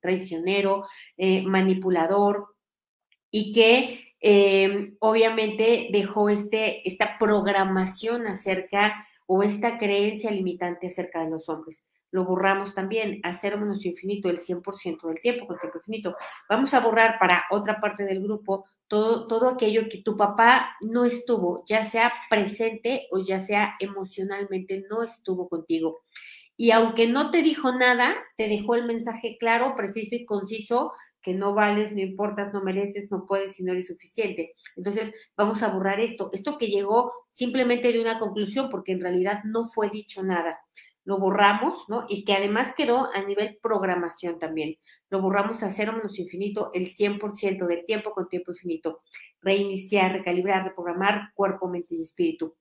traicionero, 0.01 0.83
eh, 1.17 1.43
manipulador, 1.43 2.55
y 3.31 3.53
que 3.53 4.15
eh, 4.21 4.95
obviamente 5.01 5.89
dejó 5.91 6.29
este, 6.29 6.87
esta 6.89 7.19
programación 7.19 8.29
acerca 8.29 9.07
o 9.27 9.43
esta 9.43 9.79
creencia 9.79 10.31
limitante 10.31 10.87
acerca 10.87 11.25
de 11.25 11.31
los 11.31 11.49
hombres. 11.49 11.83
Lo 12.13 12.27
borramos 12.27 12.75
también 12.75 13.21
a 13.23 13.33
infinito 13.33 14.29
el 14.29 14.39
100% 14.39 15.09
del 15.09 15.21
tiempo, 15.23 15.47
con 15.47 15.59
tiempo 15.59 15.79
infinito. 15.79 16.15
Vamos 16.47 16.75
a 16.75 16.81
borrar 16.81 17.19
para 17.19 17.45
otra 17.51 17.81
parte 17.81 18.05
del 18.05 18.23
grupo 18.23 18.67
todo, 18.87 19.27
todo 19.27 19.49
aquello 19.49 19.89
que 19.89 20.03
tu 20.03 20.15
papá 20.15 20.77
no 20.83 21.07
estuvo, 21.07 21.65
ya 21.67 21.87
sea 21.87 22.13
presente 22.29 23.09
o 23.11 23.19
ya 23.19 23.41
sea 23.41 23.77
emocionalmente 23.81 24.85
no 24.91 25.03
estuvo 25.03 25.49
contigo 25.49 26.03
y 26.57 26.71
aunque 26.71 27.09
no 27.09 27.31
te 27.31 27.43
dijo 27.43 27.73
nada, 27.77 28.15
te 28.37 28.49
dejó 28.49 28.75
el 28.75 28.85
mensaje 28.87 29.37
claro, 29.39 29.75
preciso 29.77 30.15
y 30.15 30.25
conciso 30.25 30.93
que 31.23 31.35
no 31.35 31.55
vales, 31.55 31.93
no 31.93 32.01
importas, 32.01 32.53
no 32.53 32.63
mereces, 32.63 33.11
no 33.11 33.27
puedes 33.27 33.59
y 33.61 33.65
no 33.65 33.73
eres 33.73 33.87
suficiente. 33.87 34.55
Entonces, 34.77 35.13
vamos 35.37 35.63
a 35.63 35.69
borrar 35.69 36.01
esto. 36.01 36.31
Esto 36.33 36.59
que 36.59 36.67
llegó 36.67 37.13
simplemente 37.31 37.93
de 37.93 38.01
una 38.01 38.19
conclusión, 38.19 38.69
porque 38.71 38.93
en 38.93 39.01
realidad 39.01 39.43
no 39.45 39.65
fue 39.65 39.89
dicho 39.89 40.23
nada. 40.23 40.61
Lo 41.05 41.19
borramos, 41.19 41.85
¿no? 41.89 42.07
Y 42.09 42.25
que 42.25 42.35
además 42.35 42.75
quedó 42.77 43.09
a 43.13 43.23
nivel 43.23 43.59
programación 43.63 44.39
también. 44.39 44.77
Lo 45.11 45.21
borramos 45.21 45.63
a 45.63 45.71
cero 45.71 45.93
menos 45.93 46.19
infinito 46.19 46.71
el 46.75 46.89
100% 46.93 47.67
del 47.67 47.85
tiempo 47.85 48.13
con 48.13 48.29
tiempo 48.29 48.53
infinito. 48.53 49.03
Reiniciar, 49.41 50.13
recalibrar, 50.13 50.65
reprogramar 50.65 51.33
cuerpo, 51.35 51.69
mente 51.69 51.95
y 51.95 52.03
espíritu. 52.03 52.57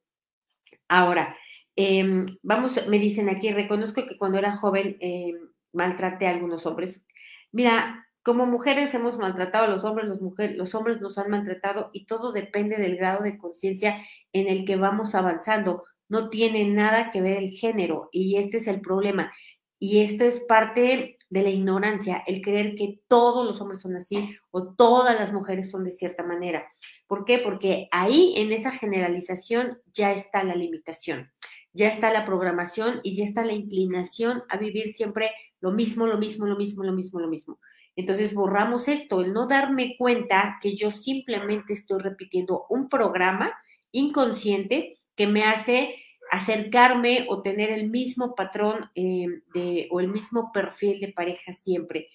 Ahora, 0.88 1.36
Em, 1.75 2.25
vamos, 2.44 2.74
me 2.88 3.00
dicen 3.00 3.30
aquí, 3.30 3.51
reconozco 3.51 4.06
que 4.06 4.18
cuando 4.18 4.38
era 4.38 4.58
joven 4.58 4.98
em, 5.00 5.36
maltraté 5.74 6.28
a 6.28 6.32
algunos 6.32 6.66
hombres. 6.66 7.06
Mira, 7.51 8.08
como 8.24 8.46
mujeres 8.46 8.94
hemos 8.94 9.18
maltratado 9.18 9.66
a 9.66 9.70
los 9.70 9.84
hombres, 9.84 10.08
los, 10.08 10.22
mujeres, 10.22 10.58
los 10.58 10.75
hombres 10.75 11.01
nos 11.01 11.18
han 11.18 11.32
maltratado 11.32 11.90
y 11.94 12.06
todo 12.06 12.34
depende 12.34 12.78
del 12.78 12.98
grado 12.98 13.24
de 13.24 13.38
conciencia 13.38 13.98
en 14.34 14.48
el 14.48 14.66
que 14.66 14.75
vamos 14.75 15.16
avanzando. 15.16 15.84
No 16.10 16.30
tiene 16.30 16.66
nada 16.66 17.10
que 17.10 17.22
ver 17.22 17.38
el 17.38 17.51
género 17.51 18.10
y 18.12 18.38
este 18.38 18.58
es 18.58 18.68
el 18.68 18.82
problema. 18.82 19.32
Y 19.80 20.01
esto 20.01 20.25
es 20.25 20.42
parte 20.42 21.18
de 21.30 21.42
la 21.42 21.50
ignorancia, 21.50 22.24
el 22.28 22.42
creer 22.42 22.75
que 22.75 23.00
todos 23.08 23.46
los 23.46 23.62
hombres 23.62 23.82
son 23.82 23.96
así 23.96 24.38
o 24.51 24.74
todas 24.74 25.18
las 25.18 25.34
mujeres 25.34 25.72
son 25.72 25.86
de 25.86 25.92
cierta 25.92 26.24
manera. 26.24 26.68
¿Por 27.08 27.25
qué? 27.25 27.40
Porque 27.40 27.88
ahí 27.92 28.34
en 28.38 28.51
esa 28.51 28.72
generalización 28.72 29.80
ya 29.94 30.12
está 30.12 30.44
la 30.44 30.56
limitación 30.56 31.32
ya 31.74 31.88
está 31.88 32.12
la 32.12 32.25
programación 32.25 33.00
y 33.04 33.16
ya 33.16 33.24
está 33.24 33.44
la 33.44 33.54
inclinación 33.54 34.44
a 34.50 34.58
vivir 34.58 34.92
siempre 34.92 35.32
lo 35.60 35.72
mismo, 35.72 36.08
lo 36.08 36.18
mismo, 36.18 36.46
lo 36.46 36.56
mismo, 36.56 36.84
lo 36.84 36.94
mismo, 36.94 37.20
lo 37.20 37.28
mismo. 37.28 37.60
Entonces 37.96 38.34
borramos 38.34 38.88
esto, 38.88 39.22
el 39.22 39.34
no 39.34 39.48
darme 39.48 39.96
cuenta 39.98 40.58
que 40.62 40.75
yo 40.75 40.92
simplemente 40.92 41.74
estoy 41.74 42.01
repitiendo 42.01 42.66
un 42.70 42.90
programa 42.90 43.54
inconsciente 43.92 45.00
que 45.16 45.28
me 45.28 45.44
hace 45.44 45.96
acercarme 46.32 47.25
o 47.30 47.42
tener 47.42 47.72
el 47.72 47.90
mismo 47.90 48.36
patrón 48.36 48.90
eh, 48.96 49.25
de, 49.54 49.88
o 49.92 50.00
el 50.00 50.08
mismo 50.08 50.51
perfil 50.54 51.00
de 51.01 51.12
pareja 51.12 51.51
siempre. 51.51 52.08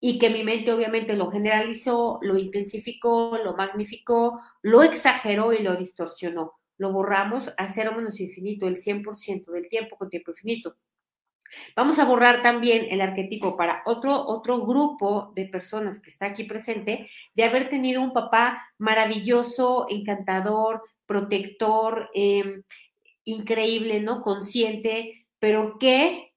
Y 0.00 0.20
que 0.20 0.30
mi 0.30 0.44
mente 0.44 0.72
obviamente 0.72 1.16
lo 1.16 1.28
generalizó, 1.32 2.20
lo 2.22 2.38
intensificó, 2.38 3.36
lo 3.42 3.56
magnificó, 3.56 4.40
lo 4.62 4.84
exageró 4.84 5.52
y 5.52 5.62
lo 5.62 5.74
distorsionó 5.74 6.57
lo 6.78 6.92
borramos 6.92 7.52
a 7.56 7.68
cero 7.68 7.92
menos 7.94 8.20
infinito, 8.20 8.66
el 8.66 8.76
100% 8.76 9.52
del 9.52 9.68
tiempo 9.68 9.96
con 9.96 10.08
tiempo 10.08 10.30
infinito. 10.30 10.76
Vamos 11.74 11.98
a 11.98 12.04
borrar 12.04 12.42
también 12.42 12.86
el 12.90 13.00
arquetipo 13.00 13.56
para 13.56 13.82
otro, 13.86 14.26
otro 14.26 14.66
grupo 14.66 15.32
de 15.34 15.46
personas 15.46 15.98
que 16.00 16.10
está 16.10 16.26
aquí 16.26 16.44
presente, 16.44 17.08
de 17.34 17.44
haber 17.44 17.68
tenido 17.68 18.02
un 18.02 18.12
papá 18.12 18.70
maravilloso, 18.78 19.86
encantador, 19.88 20.82
protector, 21.06 22.10
em, 22.14 22.62
increíble, 23.24 24.00
¿no? 24.00 24.22
Consciente, 24.22 25.26
pero 25.38 25.78
que 25.78 26.27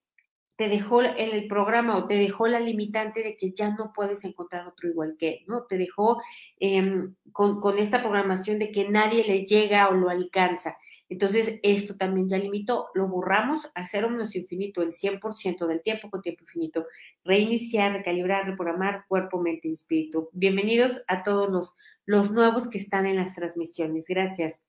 te 0.61 0.69
dejó 0.69 1.01
el 1.01 1.47
programa 1.47 1.97
o 1.97 2.05
te 2.05 2.13
dejó 2.19 2.47
la 2.47 2.59
limitante 2.59 3.23
de 3.23 3.35
que 3.35 3.51
ya 3.51 3.71
no 3.71 3.91
puedes 3.95 4.23
encontrar 4.25 4.67
otro 4.67 4.87
igual 4.87 5.15
que, 5.17 5.43
¿no? 5.47 5.63
Te 5.63 5.75
dejó 5.75 6.21
em, 6.59 7.15
con, 7.31 7.79
esta 7.79 8.03
programación 8.03 8.59
de 8.59 8.71
que 8.71 8.87
nadie 8.87 9.23
le 9.23 9.43
llega 9.43 9.89
o 9.89 9.95
lo 9.95 10.07
alcanza. 10.07 10.77
Entonces, 11.09 11.59
esto 11.63 11.97
también 11.97 12.29
ya 12.29 12.37
limitó, 12.37 12.89
lo 12.93 13.07
borramos 13.07 13.71
a 13.73 13.87
cero 13.87 14.07
menos 14.11 14.35
infinito, 14.35 14.83
el 14.83 14.91
100% 14.91 15.65
del 15.65 15.81
tiempo 15.81 16.11
con 16.11 16.21
tiempo 16.21 16.43
infinito. 16.43 16.85
Reiniciar, 17.23 17.93
recalibrar, 17.93 18.45
reprogramar 18.45 19.05
cuerpo, 19.07 19.41
mente 19.41 19.67
y 19.67 19.71
espíritu. 19.71 20.29
Bienvenidos 20.31 21.01
a 21.07 21.23
todos 21.23 21.73
los 22.05 22.31
nuevos 22.33 22.67
que 22.67 22.77
están 22.77 23.07
en 23.07 23.15
las 23.15 23.33
transmisiones. 23.33 24.05
Gracias. 24.07 24.61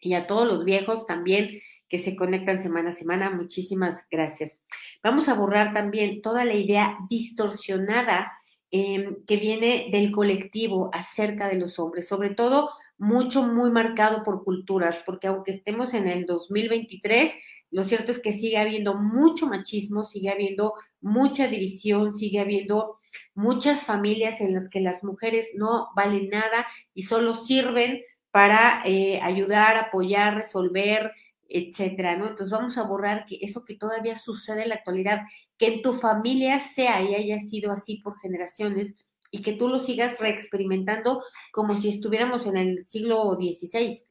Y 0.00 0.14
a 0.14 0.26
todos 0.26 0.48
los 0.48 0.64
viejos 0.64 1.06
también 1.06 1.50
que 1.88 1.98
se 1.98 2.16
conectan 2.16 2.62
semana 2.62 2.90
a 2.90 2.94
semana. 2.94 3.30
Muchísimas 3.30 4.06
gracias. 4.10 4.60
Vamos 5.02 5.28
a 5.28 5.34
borrar 5.34 5.72
también 5.72 6.22
toda 6.22 6.44
la 6.44 6.54
idea 6.54 6.96
distorsionada 7.08 8.32
em, 8.70 9.16
que 9.26 9.36
viene 9.36 9.88
del 9.90 10.12
colectivo 10.12 10.90
acerca 10.92 11.48
de 11.48 11.58
los 11.58 11.78
hombres, 11.78 12.06
sobre 12.06 12.30
todo 12.30 12.70
mucho, 12.98 13.44
muy 13.44 13.70
marcado 13.70 14.24
por 14.24 14.42
culturas, 14.44 15.00
porque 15.06 15.28
aunque 15.28 15.52
estemos 15.52 15.94
en 15.94 16.08
el 16.08 16.26
2023, 16.26 17.32
lo 17.70 17.84
cierto 17.84 18.10
es 18.10 18.18
que 18.18 18.32
sigue 18.32 18.58
habiendo 18.58 18.96
mucho 18.96 19.46
machismo, 19.46 20.04
sigue 20.04 20.30
habiendo 20.30 20.74
mucha 21.00 21.46
división, 21.46 22.16
sigue 22.16 22.40
habiendo 22.40 22.96
muchas 23.34 23.84
familias 23.84 24.40
en 24.40 24.52
las 24.52 24.68
que 24.68 24.80
las 24.80 25.04
mujeres 25.04 25.52
no 25.54 25.88
valen 25.94 26.28
nada 26.28 26.66
y 26.92 27.02
solo 27.02 27.36
sirven 27.36 28.02
para 28.30 28.82
eh, 28.84 29.20
ayudar, 29.22 29.76
apoyar, 29.76 30.36
resolver, 30.36 31.12
etcétera, 31.48 32.16
¿no? 32.16 32.28
Entonces 32.28 32.50
vamos 32.50 32.78
a 32.78 32.82
borrar 32.82 33.24
que 33.26 33.38
eso 33.40 33.64
que 33.64 33.74
todavía 33.74 34.16
sucede 34.16 34.64
en 34.64 34.68
la 34.68 34.76
actualidad, 34.76 35.22
que 35.56 35.66
en 35.66 35.82
tu 35.82 35.94
familia 35.94 36.60
sea 36.60 37.02
y 37.02 37.14
haya 37.14 37.40
sido 37.40 37.72
así 37.72 37.96
por 37.96 38.18
generaciones, 38.20 38.94
y 39.30 39.42
que 39.42 39.52
tú 39.52 39.68
lo 39.68 39.78
sigas 39.78 40.18
reexperimentando 40.18 41.22
como 41.52 41.76
si 41.76 41.90
estuviéramos 41.90 42.46
en 42.46 42.56
el 42.56 42.86
siglo 42.86 43.34
XVI. 43.34 44.02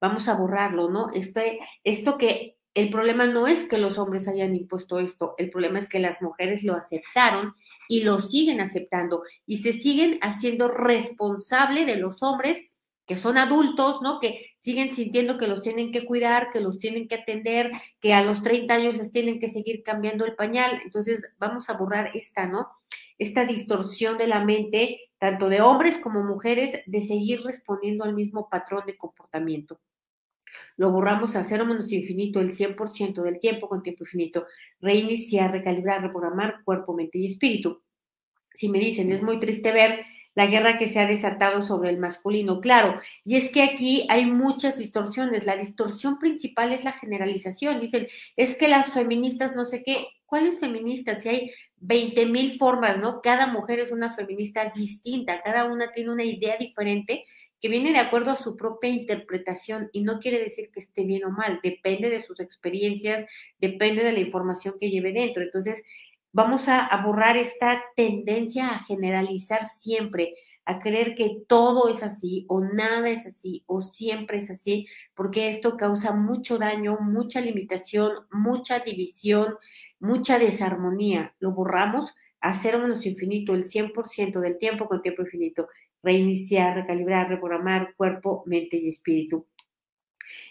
Vamos 0.00 0.28
a 0.28 0.34
borrarlo, 0.34 0.88
¿no? 0.88 1.08
Esto 1.84 2.16
que 2.16 2.56
el 2.74 2.88
problema 2.88 3.26
no 3.26 3.46
es 3.46 3.68
que 3.68 3.76
los 3.76 3.98
hombres 3.98 4.28
hayan 4.28 4.54
impuesto 4.54 4.98
esto, 4.98 5.34
el 5.36 5.50
problema 5.50 5.78
es 5.78 5.88
que 5.88 5.98
las 5.98 6.22
mujeres 6.22 6.64
lo 6.64 6.74
aceptaron 6.74 7.54
y 7.86 8.02
lo 8.02 8.18
siguen 8.18 8.62
aceptando 8.62 9.22
y 9.44 9.58
se 9.58 9.74
siguen 9.74 10.18
haciendo 10.22 10.68
responsable 10.68 11.84
de 11.84 11.96
los 11.96 12.22
hombres 12.22 12.62
que 13.04 13.16
son 13.16 13.36
adultos, 13.36 14.00
¿no? 14.00 14.20
Que 14.20 14.51
siguen 14.62 14.94
sintiendo 14.94 15.38
que 15.38 15.48
los 15.48 15.60
tienen 15.60 15.90
que 15.90 16.04
cuidar, 16.04 16.50
que 16.52 16.60
los 16.60 16.78
tienen 16.78 17.08
que 17.08 17.16
atender, 17.16 17.72
que 17.98 18.14
a 18.14 18.22
los 18.22 18.42
30 18.42 18.72
años 18.72 18.96
les 18.96 19.10
tienen 19.10 19.40
que 19.40 19.50
seguir 19.50 19.82
cambiando 19.82 20.24
el 20.24 20.36
pañal. 20.36 20.80
Entonces, 20.84 21.32
vamos 21.38 21.68
a 21.68 21.72
borrar 21.72 22.12
esta, 22.14 22.46
¿no? 22.46 22.68
Esta 23.18 23.44
distorsión 23.44 24.16
de 24.18 24.28
la 24.28 24.44
mente, 24.44 25.10
tanto 25.18 25.48
de 25.48 25.62
hombres 25.62 25.98
como 25.98 26.22
mujeres, 26.22 26.80
de 26.86 27.00
seguir 27.02 27.42
respondiendo 27.42 28.04
al 28.04 28.14
mismo 28.14 28.48
patrón 28.48 28.84
de 28.86 28.96
comportamiento. 28.96 29.80
Lo 30.76 30.92
borramos 30.92 31.34
a 31.34 31.42
cero 31.42 31.66
menos 31.66 31.90
infinito 31.90 32.38
el 32.38 32.52
100% 32.52 33.20
del 33.20 33.40
tiempo 33.40 33.68
con 33.68 33.82
tiempo 33.82 34.04
infinito. 34.04 34.46
Reiniciar, 34.80 35.50
recalibrar, 35.50 36.02
reprogramar 36.02 36.62
cuerpo, 36.62 36.94
mente 36.94 37.18
y 37.18 37.26
espíritu. 37.26 37.82
Si 38.54 38.68
me 38.68 38.78
dicen, 38.78 39.10
es 39.10 39.22
muy 39.24 39.40
triste 39.40 39.72
ver 39.72 40.04
la 40.34 40.46
guerra 40.46 40.78
que 40.78 40.88
se 40.88 40.98
ha 40.98 41.06
desatado 41.06 41.62
sobre 41.62 41.90
el 41.90 41.98
masculino, 41.98 42.60
claro, 42.60 42.98
y 43.24 43.36
es 43.36 43.50
que 43.50 43.62
aquí 43.62 44.06
hay 44.08 44.26
muchas 44.26 44.78
distorsiones. 44.78 45.44
La 45.44 45.56
distorsión 45.56 46.18
principal 46.18 46.72
es 46.72 46.84
la 46.84 46.92
generalización. 46.92 47.80
Dicen, 47.80 48.06
es 48.36 48.56
que 48.56 48.68
las 48.68 48.92
feministas 48.92 49.54
no 49.54 49.64
sé 49.64 49.82
qué. 49.82 50.06
¿Cuáles 50.26 50.58
feministas? 50.58 51.22
Si 51.22 51.28
hay 51.28 51.50
20 51.76 52.26
mil 52.26 52.56
formas, 52.58 52.98
¿no? 52.98 53.20
Cada 53.20 53.48
mujer 53.48 53.80
es 53.80 53.92
una 53.92 54.14
feminista 54.14 54.72
distinta, 54.74 55.42
cada 55.42 55.66
una 55.66 55.90
tiene 55.92 56.10
una 56.10 56.24
idea 56.24 56.56
diferente 56.56 57.24
que 57.60 57.68
viene 57.68 57.92
de 57.92 57.98
acuerdo 57.98 58.30
a 58.30 58.36
su 58.36 58.56
propia 58.56 58.90
interpretación 58.90 59.90
y 59.92 60.02
no 60.02 60.18
quiere 60.18 60.38
decir 60.38 60.70
que 60.72 60.80
esté 60.80 61.04
bien 61.04 61.24
o 61.24 61.30
mal, 61.30 61.60
depende 61.62 62.08
de 62.08 62.22
sus 62.22 62.40
experiencias, 62.40 63.24
depende 63.60 64.02
de 64.02 64.12
la 64.12 64.20
información 64.20 64.74
que 64.80 64.90
lleve 64.90 65.12
dentro. 65.12 65.42
Entonces, 65.42 65.84
vamos 66.32 66.68
a, 66.68 66.88
borrar 67.04 67.36
esta 67.36 67.82
tendencia 67.94 68.70
a 68.70 68.78
generalizar 68.84 69.66
siempre, 69.66 70.34
a 70.64 70.78
creer 70.78 71.14
que 71.14 71.42
todo 71.46 71.88
es 71.88 72.02
así 72.02 72.46
o 72.48 72.64
nada 72.64 73.10
es 73.10 73.26
así 73.26 73.64
o 73.66 73.80
siempre 73.82 74.38
es 74.38 74.50
así, 74.50 74.86
porque 75.14 75.50
esto 75.50 75.76
causa 75.76 76.12
mucho 76.12 76.58
daño, 76.58 76.98
mucha 77.00 77.40
limitación, 77.40 78.12
mucha 78.30 78.80
división, 78.80 79.56
mucha 80.00 80.38
desarmonía. 80.38 81.34
Lo 81.38 81.52
borramos 81.52 82.14
a 82.40 82.54
cero 82.54 82.80
menos 82.80 83.04
infinito, 83.06 83.54
el 83.54 83.64
100% 83.64 84.40
del 84.40 84.58
tiempo 84.58 84.86
con 84.86 85.02
tiempo 85.02 85.22
infinito. 85.22 85.68
Reiniciar, 86.02 86.74
recalibrar, 86.74 87.28
reprogramar 87.28 87.94
cuerpo, 87.96 88.42
mente 88.46 88.76
y 88.76 88.88
espíritu. 88.88 89.46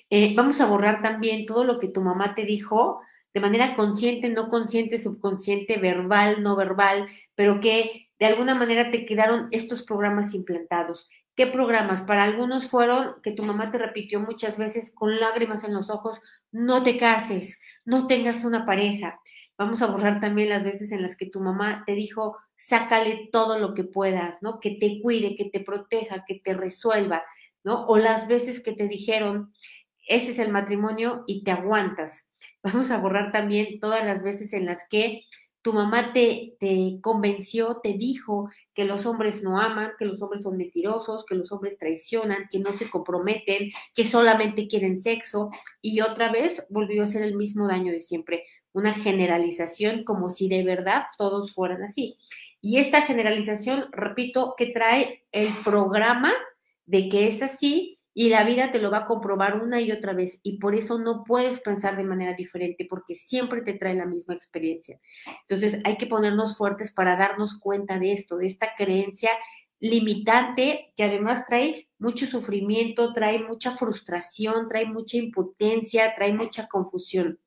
Eh, 0.10 0.34
vamos 0.36 0.62
a 0.62 0.68
borrar 0.68 1.02
también 1.02 1.46
todo 1.46 1.64
lo 1.64 1.80
que 1.80 1.88
tu 1.88 2.02
mamá 2.02 2.34
te 2.36 2.46
dijo 2.46 3.02
de 3.34 3.40
manera 3.40 3.76
consciente, 3.76 4.30
no 4.30 4.50
consciente, 4.50 5.02
subconsciente, 5.02 5.78
verbal, 5.78 6.44
no 6.44 6.56
verbal, 6.56 7.08
pero 7.36 7.60
que 7.60 8.10
de 8.20 8.26
alguna 8.26 8.56
manera 8.56 8.92
te 8.92 9.06
quedaron 9.06 9.48
estos 9.52 9.84
programas 9.84 10.34
implantados. 10.34 11.10
¿Qué 11.36 11.48
programas? 11.48 12.02
Para 12.02 12.24
algunos 12.24 12.70
fueron 12.70 13.16
que 13.24 13.32
tu 13.32 13.44
mamá 13.44 13.72
te 13.72 13.78
repitió 13.78 14.20
muchas 14.20 14.58
veces 14.58 14.92
con 14.94 15.20
lágrimas 15.20 15.64
en 15.64 15.74
los 15.74 15.90
ojos, 15.90 16.20
no 16.52 16.84
te 16.84 16.98
cases, 16.98 17.60
no 17.86 18.06
tengas 18.08 18.44
una 18.44 18.66
pareja. 18.66 19.20
Vamos 19.58 19.82
a 19.82 19.88
borrar 19.88 20.20
también 20.20 20.50
las 20.50 20.64
veces 20.64 20.92
en 20.92 21.02
las 21.02 21.16
que 21.16 21.26
tu 21.26 21.40
mamá 21.40 21.84
te 21.86 21.94
dijo, 21.94 22.38
sácale 22.56 23.30
todo 23.32 23.60
lo 23.60 23.74
que 23.74 23.86
puedas, 23.86 24.42
¿no? 24.42 24.60
Que 24.60 24.72
te 24.72 25.00
cuide, 25.02 25.36
que 25.36 25.46
te 25.46 25.62
proteja, 25.62 26.26
que 26.28 26.36
te 26.36 26.54
resuelva, 26.54 27.24
¿no? 27.64 27.86
O 27.86 27.98
las 27.98 28.28
veces 28.28 28.60
que 28.60 28.74
te 28.74 28.88
dijeron, 28.88 29.54
ese 30.08 30.32
es 30.32 30.40
el 30.40 30.52
matrimonio 30.52 31.24
y 31.28 31.44
te 31.44 31.52
aguantas. 31.52 32.28
Vamos 32.64 32.92
a 32.92 32.98
borrar 33.00 33.32
también 33.32 33.80
todas 33.80 34.06
las 34.06 34.24
veces 34.24 34.54
en 34.54 34.66
las 34.66 34.88
que 34.90 35.24
tu 35.62 35.74
mamá 35.74 36.12
te, 36.14 36.58
convenció, 37.02 37.80
te 37.84 37.94
dijo 37.94 38.50
que 38.74 38.86
los 38.86 39.06
hombres 39.06 39.44
no 39.44 39.60
aman, 39.60 39.92
que 39.98 40.06
los 40.06 40.22
hombres 40.22 40.44
son 40.44 40.58
mentirosos, 40.58 41.26
que 41.26 41.36
los 41.36 41.52
hombres 41.52 41.78
traicionan, 41.78 42.48
que 42.50 42.60
no 42.60 42.74
se 42.74 42.90
comprometen, 42.90 43.70
que 43.94 44.06
solamente 44.06 44.68
quieren 44.68 44.98
sexo. 44.98 45.50
Y 45.82 46.02
otra 46.02 46.32
vez 46.32 46.66
volvió 46.70 47.04
a 47.04 47.08
ser 47.08 47.22
el 47.22 47.36
mismo 47.36 47.68
daño 47.68 47.92
de 47.92 48.00
siempre, 48.00 48.44
una 48.74 48.94
generalización 48.94 50.04
como 50.04 50.30
si 50.30 50.50
de 50.50 50.64
verdad 50.64 51.04
todos 51.18 51.54
fueran 51.54 51.84
así. 51.84 52.18
Y 52.60 52.78
esta 52.78 53.04
generalización, 53.04 53.86
repito, 53.92 54.56
que 54.58 54.68
trae 54.68 55.26
el 55.32 55.56
programa 55.64 56.34
de 56.86 57.10
que 57.10 57.28
es 57.28 57.42
así 57.42 58.00
y 58.14 58.30
la 58.30 58.44
vida 58.44 58.72
te 58.72 58.80
lo 58.80 58.92
va 58.92 59.00
a 59.00 59.06
comprobar 59.06 59.62
una 59.62 59.80
y 59.80 59.92
otra 59.92 60.14
vez 60.14 60.40
y 60.44 60.58
por 60.58 60.76
eso 60.76 61.00
no 61.00 61.24
puedes 61.24 61.60
pensar 61.60 61.96
de 61.96 62.04
manera 62.04 62.34
diferente 62.34 62.86
porque 62.90 63.16
siempre 63.16 63.62
te 63.62 63.74
trae 63.74 63.96
la 63.96 64.06
misma 64.06 64.34
experiencia. 64.34 65.00
Entonces 65.48 65.82
hay 65.86 65.98
que 65.98 66.08
ponernos 66.08 66.58
fuertes 66.58 66.92
para 66.92 67.16
darnos 67.16 67.58
cuenta 67.58 68.00
de 68.00 68.14
esto, 68.14 68.38
de 68.38 68.48
esta 68.48 68.74
creencia 68.76 69.32
limitante 69.80 70.94
que 70.96 71.04
además 71.04 71.46
trae 71.48 71.90
mucho 71.98 72.26
sufrimiento, 72.28 73.14
trae 73.14 73.40
mucha 73.40 73.72
frustración, 73.72 74.68
trae 74.68 74.86
mucha 74.86 75.18
impotencia, 75.18 76.14
trae 76.16 76.34
mucha 76.34 76.68
confusión 76.68 77.40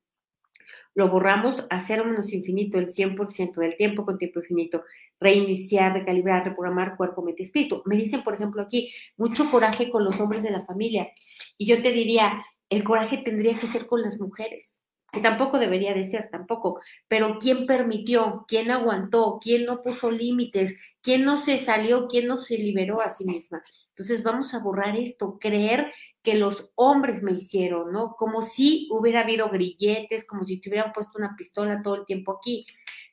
lo 0.95 1.09
borramos 1.09 1.67
a 1.71 1.81
cero 1.81 2.05
menos 2.05 2.33
infinito, 2.33 2.79
el 2.79 2.89
100% 2.89 3.55
del 3.55 3.77
tiempo 3.77 4.05
con 4.05 4.19
tiempo 4.19 4.41
infinito, 4.41 4.85
reiniciar, 5.21 5.93
recalibrar, 5.93 6.45
reprogramar 6.45 6.97
cuerpo, 6.97 7.23
mente, 7.23 7.43
espíritu. 7.43 7.83
Me 7.87 7.97
dicen, 7.97 8.23
por 8.23 8.35
ejemplo, 8.35 8.63
aquí, 8.63 8.93
mucho 9.17 9.51
coraje 9.51 9.91
con 9.91 10.05
los 10.05 10.21
hombres 10.21 10.43
de 10.43 10.51
la 10.51 10.65
familia. 10.65 11.13
Y 11.59 11.67
yo 11.67 11.83
te 11.83 11.93
diría, 11.93 12.45
el 12.69 12.85
coraje 12.85 13.19
tendría 13.19 13.59
que 13.59 13.67
ser 13.67 13.87
con 13.87 14.03
las 14.03 14.21
mujeres 14.21 14.84
que 15.15 15.21
tampoco 15.21 15.59
debería 15.59 15.95
de 15.95 16.05
ser, 16.05 16.29
tampoco, 16.31 16.81
pero 17.09 17.39
¿quién 17.41 17.65
permitió? 17.67 18.45
¿Quién 18.47 18.71
aguantó? 18.71 19.39
¿Quién 19.41 19.65
no 19.65 19.81
puso 19.81 20.11
límites? 20.11 20.77
¿Quién 21.01 21.25
no 21.25 21.39
se 21.39 21.59
salió? 21.59 22.09
¿Quién 22.09 22.27
no 22.27 22.39
se 22.39 22.59
liberó 22.59 23.01
a 23.01 23.09
sí 23.09 23.25
misma? 23.25 23.63
Entonces 23.89 24.23
vamos 24.23 24.53
a 24.53 24.59
borrar 24.59 24.97
esto, 24.97 25.39
creer 25.41 25.93
que 26.23 26.35
los 26.35 26.73
hombres 26.75 27.23
me 27.23 27.33
hicieron, 27.33 27.93
¿no? 27.93 28.17
Como 28.19 28.43
si 28.43 28.89
hubiera 28.91 29.21
habido 29.21 29.49
grilletes, 29.49 30.27
como 30.27 30.45
si 30.45 30.61
te 30.61 30.69
hubieran 30.69 30.93
puesto 30.93 31.19
una 31.19 31.37
pistola 31.37 31.81
todo 31.83 31.95
el 31.95 32.05
tiempo 32.05 32.33
aquí. 32.33 32.67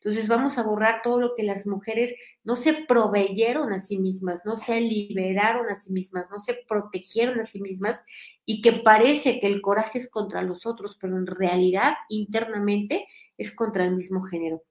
Entonces 0.03 0.27
vamos 0.27 0.57
a 0.57 0.63
borrar 0.63 1.01
todo 1.03 1.19
lo 1.19 1.35
que 1.35 1.43
las 1.43 1.67
mujeres 1.67 2.15
no 2.43 2.55
se 2.55 2.73
proveyeron 2.73 3.71
a 3.71 3.79
sí 3.79 3.99
mismas, 3.99 4.41
no 4.45 4.55
se 4.55 4.81
liberaron 4.81 5.69
a 5.69 5.79
sí 5.79 5.93
mismas, 5.93 6.25
no 6.31 6.39
se 6.39 6.57
protegieron 6.67 7.39
a 7.39 7.45
sí 7.45 7.61
mismas 7.61 8.01
y 8.43 8.63
que 8.63 8.73
parece 8.73 9.39
que 9.39 9.45
el 9.45 9.61
coraje 9.61 9.99
es 9.99 10.09
contra 10.09 10.41
los 10.41 10.65
otros, 10.65 10.97
pero 10.99 11.17
en 11.17 11.27
realidad 11.27 11.93
internamente 12.09 13.05
es 13.37 13.51
contra 13.51 13.85
el 13.85 13.93
mismo 13.93 14.23
género 14.23 14.63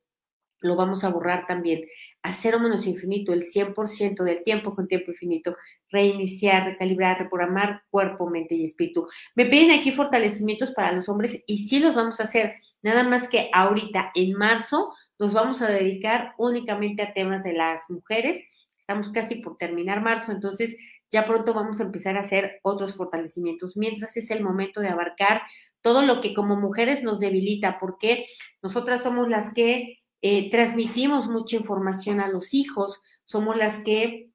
lo 0.60 0.76
vamos 0.76 1.04
a 1.04 1.08
borrar 1.08 1.46
también 1.46 1.84
a 2.22 2.32
cero 2.32 2.60
menos 2.60 2.86
infinito, 2.86 3.32
el 3.32 3.42
100% 3.42 4.22
del 4.24 4.42
tiempo 4.42 4.74
con 4.74 4.86
tiempo 4.86 5.10
infinito, 5.10 5.56
reiniciar, 5.90 6.64
recalibrar, 6.66 7.18
reprogramar 7.18 7.82
cuerpo, 7.90 8.28
mente 8.28 8.54
y 8.54 8.64
espíritu. 8.64 9.06
Me 9.34 9.46
piden 9.46 9.70
aquí 9.70 9.92
fortalecimientos 9.92 10.72
para 10.72 10.92
los 10.92 11.08
hombres 11.08 11.42
y 11.46 11.66
sí 11.68 11.78
los 11.78 11.94
vamos 11.94 12.20
a 12.20 12.24
hacer, 12.24 12.56
nada 12.82 13.04
más 13.04 13.28
que 13.28 13.50
ahorita 13.52 14.12
en 14.14 14.34
marzo 14.34 14.92
nos 15.18 15.32
vamos 15.32 15.62
a 15.62 15.70
dedicar 15.70 16.34
únicamente 16.38 17.02
a 17.02 17.14
temas 17.14 17.42
de 17.44 17.54
las 17.54 17.88
mujeres. 17.88 18.42
Estamos 18.78 19.10
casi 19.10 19.36
por 19.36 19.56
terminar 19.56 20.02
marzo, 20.02 20.32
entonces 20.32 20.76
ya 21.12 21.24
pronto 21.24 21.54
vamos 21.54 21.80
a 21.80 21.84
empezar 21.84 22.16
a 22.16 22.20
hacer 22.20 22.58
otros 22.62 22.96
fortalecimientos, 22.96 23.76
mientras 23.76 24.16
es 24.16 24.30
el 24.30 24.42
momento 24.42 24.80
de 24.80 24.88
abarcar 24.88 25.42
todo 25.80 26.02
lo 26.02 26.20
que 26.20 26.34
como 26.34 26.56
mujeres 26.56 27.02
nos 27.02 27.20
debilita, 27.20 27.78
porque 27.78 28.24
nosotras 28.62 29.02
somos 29.02 29.28
las 29.28 29.54
que 29.54 29.99
eh, 30.22 30.50
transmitimos 30.50 31.28
mucha 31.28 31.56
información 31.56 32.20
a 32.20 32.28
los 32.28 32.52
hijos, 32.54 33.00
somos 33.24 33.56
las 33.56 33.78
que 33.78 34.30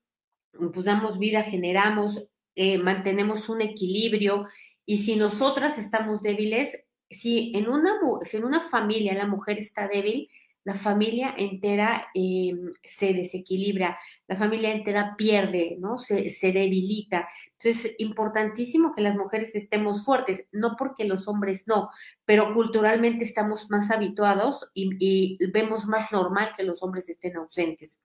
pues, 0.52 0.86
damos 0.86 1.20
vida, 1.20 1.44
generamos, 1.44 2.24
eh, 2.56 2.78
mantenemos 2.78 3.50
un 3.50 3.62
equilibrio 3.62 4.48
y 4.86 5.00
si 5.00 5.16
nosotras 5.16 5.78
estamos 5.78 6.22
débiles, 6.22 6.80
si 7.10 7.52
en 7.56 7.70
una, 7.70 8.00
si 8.24 8.38
en 8.38 8.46
una 8.46 8.62
familia 8.62 9.14
la 9.14 9.28
mujer 9.28 9.60
está 9.60 9.88
débil, 9.88 10.30
la 10.66 10.74
familia 10.74 11.34
entera 11.38 12.08
eh, 12.16 12.54
se 12.84 13.14
desequilibra, 13.14 13.98
la 14.28 14.36
familia 14.36 14.72
entera 14.72 15.16
pierde, 15.16 15.78
¿no? 15.80 16.00
Se, 16.00 16.32
se, 16.32 16.52
debilita. 16.52 17.30
Entonces, 17.54 17.86
es 17.86 17.96
importantísimo 18.00 18.92
que 18.94 19.04
las 19.04 19.16
mujeres 19.16 19.56
estemos 19.56 20.04
fuertes, 20.04 20.48
no 20.52 20.76
porque 20.76 21.06
los 21.06 21.28
hombres 21.28 21.66
no, 21.68 21.90
pero 22.26 22.54
culturalmente 22.54 23.24
estamos 23.24 23.70
más 23.70 23.92
habituados 23.92 24.68
y, 24.74 24.90
y 25.00 25.38
vemos 25.52 25.86
más 25.86 26.12
normal 26.12 26.50
que 26.58 26.64
los 26.64 26.82
hombres 26.82 27.10
estén 27.10 27.38
ausentes. 27.38 28.00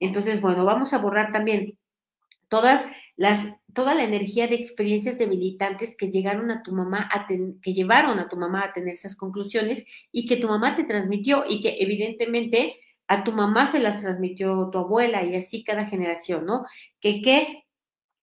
Entonces, 0.00 0.40
bueno, 0.40 0.64
vamos 0.64 0.92
a 0.92 0.98
borrar 0.98 1.30
también 1.30 1.78
todas 2.48 2.84
las, 3.16 3.46
toda 3.74 3.94
la 3.94 4.04
energía 4.04 4.48
de 4.48 4.56
experiencias 4.56 5.18
debilitantes 5.18 5.96
que 5.96 6.10
llegaron 6.10 6.50
a 6.50 6.62
tu 6.62 6.72
mamá, 6.72 7.08
a 7.12 7.26
que 7.26 7.74
llevaron 7.74 8.18
a 8.18 8.28
tu 8.28 8.36
mamá 8.36 8.64
a 8.64 8.72
tener 8.72 8.94
esas 8.94 9.16
conclusiones 9.16 9.84
y 10.10 10.26
que 10.26 10.36
tu 10.36 10.48
mamá 10.48 10.76
te 10.76 10.84
transmitió 10.84 11.44
y 11.48 11.60
que 11.60 11.76
evidentemente 11.80 12.76
a 13.08 13.24
tu 13.24 13.32
mamá 13.32 13.70
se 13.70 13.78
las 13.78 14.00
transmitió 14.02 14.70
tu 14.70 14.78
abuela 14.78 15.24
y 15.24 15.34
así 15.36 15.64
cada 15.64 15.86
generación, 15.86 16.46
¿no? 16.46 16.64
Que 17.00 17.22
qué, 17.22 17.64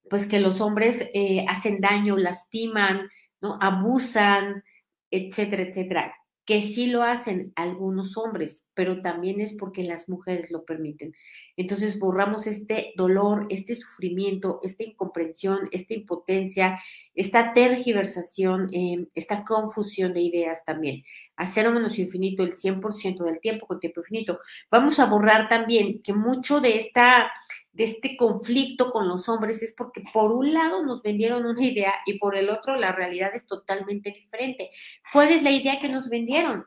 pues 0.10 0.28
que 0.28 0.40
los 0.40 0.62
hombres 0.62 1.10
eh, 1.14 1.46
hacen 1.48 1.82
daño, 1.82 2.18
lastiman, 2.18 3.10
¿no? 3.42 3.58
Abusan, 3.62 4.64
etcétera, 5.12 5.64
etcétera 5.64 6.16
que 6.50 6.62
sí 6.62 6.88
lo 6.88 7.04
hacen 7.04 7.54
algunos 7.56 8.18
hombres, 8.18 8.66
pero 8.80 9.02
también 9.02 9.42
es 9.42 9.52
porque 9.52 9.84
las 9.84 10.08
mujeres 10.08 10.52
lo 10.52 10.64
permiten. 10.64 11.14
Entonces 11.58 12.00
borramos 12.00 12.48
este 12.48 12.94
dolor, 12.96 13.46
este 13.50 13.76
sufrimiento, 13.76 14.62
esta 14.64 14.86
incomprensión, 14.86 15.68
esta 15.74 15.94
impotencia, 15.94 16.80
esta 17.14 17.52
tergiversación, 17.52 18.70
eh, 18.72 19.06
esta 19.16 19.44
confusión 19.44 20.14
de 20.14 20.22
ideas 20.22 20.64
también. 20.64 21.04
Hacer 21.36 21.66
cero 21.66 21.76
menos 21.76 22.00
infinito 22.00 22.42
el 22.42 22.54
100% 22.54 23.26
del 23.26 23.42
tiempo 23.42 23.68
con 23.68 23.82
tiempo 23.82 24.00
infinito. 24.00 24.40
Vamos 24.72 24.98
a 25.00 25.08
borrar 25.08 25.50
también 25.50 26.02
que 26.02 26.14
mucho 26.14 26.62
de 26.62 26.78
esta 26.78 27.30
de 27.74 27.84
este 27.84 28.16
conflicto 28.16 28.92
con 28.92 29.10
los 29.10 29.28
hombres 29.28 29.62
es 29.62 29.74
porque 29.74 30.04
por 30.14 30.32
un 30.32 30.54
lado 30.54 30.86
nos 30.86 31.02
vendieron 31.02 31.46
una 31.46 31.66
idea 31.66 31.96
y 32.06 32.18
por 32.18 32.38
el 32.38 32.50
otro 32.50 32.78
la 32.78 32.94
realidad 32.94 33.32
es 33.36 33.46
totalmente 33.46 34.12
diferente. 34.12 34.70
¿Cuál 35.12 35.34
es 35.34 35.44
la 35.44 35.52
idea 35.52 35.80
que 35.80 35.90
nos 35.90 36.08
vendieron? 36.08 36.66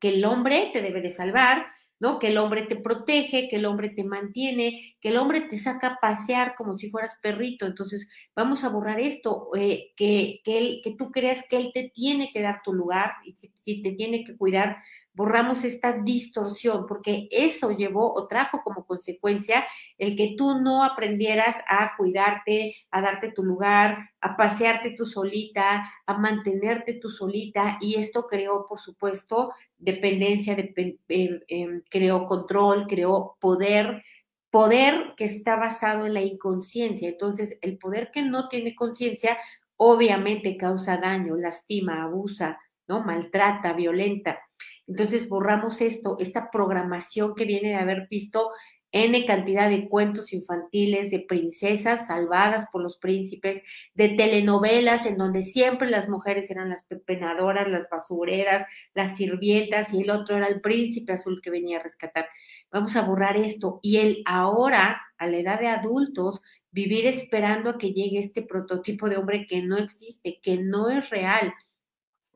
Que 0.00 0.10
el 0.10 0.24
hombre 0.24 0.70
te 0.72 0.82
debe 0.82 1.00
de 1.00 1.10
salvar, 1.10 1.66
¿no? 2.00 2.18
Que 2.18 2.28
el 2.28 2.38
hombre 2.38 2.62
te 2.62 2.76
protege, 2.76 3.48
que 3.48 3.56
el 3.56 3.66
hombre 3.66 3.90
te 3.90 4.04
mantiene, 4.04 4.96
que 5.00 5.08
el 5.08 5.16
hombre 5.16 5.42
te 5.42 5.58
saca 5.58 5.88
a 5.88 5.98
pasear 6.00 6.54
como 6.54 6.78
si 6.78 6.90
fueras 6.90 7.18
perrito. 7.22 7.66
Entonces, 7.66 8.08
vamos 8.36 8.64
a 8.64 8.68
borrar 8.68 9.00
esto, 9.00 9.48
eh, 9.56 9.92
que, 9.96 10.40
que, 10.44 10.58
él, 10.58 10.80
que 10.82 10.94
tú 10.94 11.10
creas 11.10 11.44
que 11.48 11.56
él 11.56 11.70
te 11.74 11.90
tiene 11.92 12.30
que 12.32 12.42
dar 12.42 12.62
tu 12.62 12.72
lugar 12.72 13.12
y 13.24 13.34
si 13.34 13.82
te 13.82 13.92
tiene 13.92 14.24
que 14.24 14.36
cuidar, 14.36 14.78
borramos 15.18 15.64
esta 15.64 15.94
distorsión, 15.94 16.86
porque 16.86 17.26
eso 17.32 17.72
llevó 17.72 18.14
o 18.14 18.28
trajo 18.28 18.62
como 18.62 18.86
consecuencia 18.86 19.66
el 19.98 20.16
que 20.16 20.36
tú 20.38 20.60
no 20.60 20.84
aprendieras 20.84 21.56
a 21.68 21.96
cuidarte, 21.96 22.76
a 22.92 23.00
darte 23.00 23.32
tu 23.32 23.42
lugar, 23.42 24.10
a 24.20 24.36
pasearte 24.36 24.94
tú 24.96 25.06
solita, 25.06 25.92
a 26.06 26.18
mantenerte 26.18 26.94
tú 26.94 27.10
solita, 27.10 27.78
y 27.80 27.96
esto 27.96 28.28
creó, 28.28 28.68
por 28.68 28.78
supuesto, 28.78 29.50
dependencia, 29.76 30.54
em, 30.56 31.40
em, 31.48 31.82
creó 31.90 32.24
control, 32.26 32.86
creó 32.86 33.36
poder, 33.40 34.04
poder 34.50 35.14
que 35.16 35.24
está 35.24 35.56
basado 35.56 36.06
en 36.06 36.14
la 36.14 36.20
inconsciencia. 36.20 37.08
Entonces, 37.08 37.58
el 37.60 37.76
poder 37.76 38.12
que 38.12 38.22
no 38.22 38.48
tiene 38.48 38.76
conciencia, 38.76 39.36
obviamente 39.76 40.56
causa 40.56 40.96
daño, 40.96 41.34
lastima, 41.34 42.04
abusa, 42.04 42.60
¿no? 42.86 43.02
Maltrata, 43.02 43.72
violenta. 43.72 44.47
Entonces 44.88 45.28
borramos 45.28 45.80
esto, 45.82 46.16
esta 46.18 46.50
programación 46.50 47.34
que 47.34 47.44
viene 47.44 47.68
de 47.68 47.76
haber 47.76 48.08
visto 48.08 48.50
N 48.90 49.26
cantidad 49.26 49.68
de 49.68 49.86
cuentos 49.86 50.32
infantiles, 50.32 51.10
de 51.10 51.20
princesas 51.20 52.06
salvadas 52.06 52.66
por 52.72 52.82
los 52.82 52.96
príncipes, 52.96 53.62
de 53.92 54.08
telenovelas 54.10 55.04
en 55.04 55.18
donde 55.18 55.42
siempre 55.42 55.90
las 55.90 56.08
mujeres 56.08 56.50
eran 56.50 56.70
las 56.70 56.84
pepenadoras, 56.84 57.68
las 57.68 57.88
basureras, 57.90 58.64
las 58.94 59.16
sirvientas 59.16 59.92
y 59.92 60.00
el 60.00 60.10
otro 60.10 60.38
era 60.38 60.46
el 60.46 60.62
príncipe 60.62 61.12
azul 61.12 61.40
que 61.42 61.50
venía 61.50 61.78
a 61.78 61.82
rescatar. 61.82 62.28
Vamos 62.70 62.96
a 62.96 63.02
borrar 63.02 63.36
esto 63.36 63.78
y 63.82 63.98
el 63.98 64.22
ahora, 64.24 65.02
a 65.18 65.26
la 65.26 65.36
edad 65.36 65.60
de 65.60 65.68
adultos, 65.68 66.40
vivir 66.70 67.06
esperando 67.06 67.70
a 67.70 67.78
que 67.78 67.92
llegue 67.92 68.18
este 68.18 68.40
prototipo 68.40 69.10
de 69.10 69.18
hombre 69.18 69.46
que 69.46 69.62
no 69.62 69.76
existe, 69.76 70.40
que 70.42 70.56
no 70.56 70.88
es 70.88 71.10
real, 71.10 71.52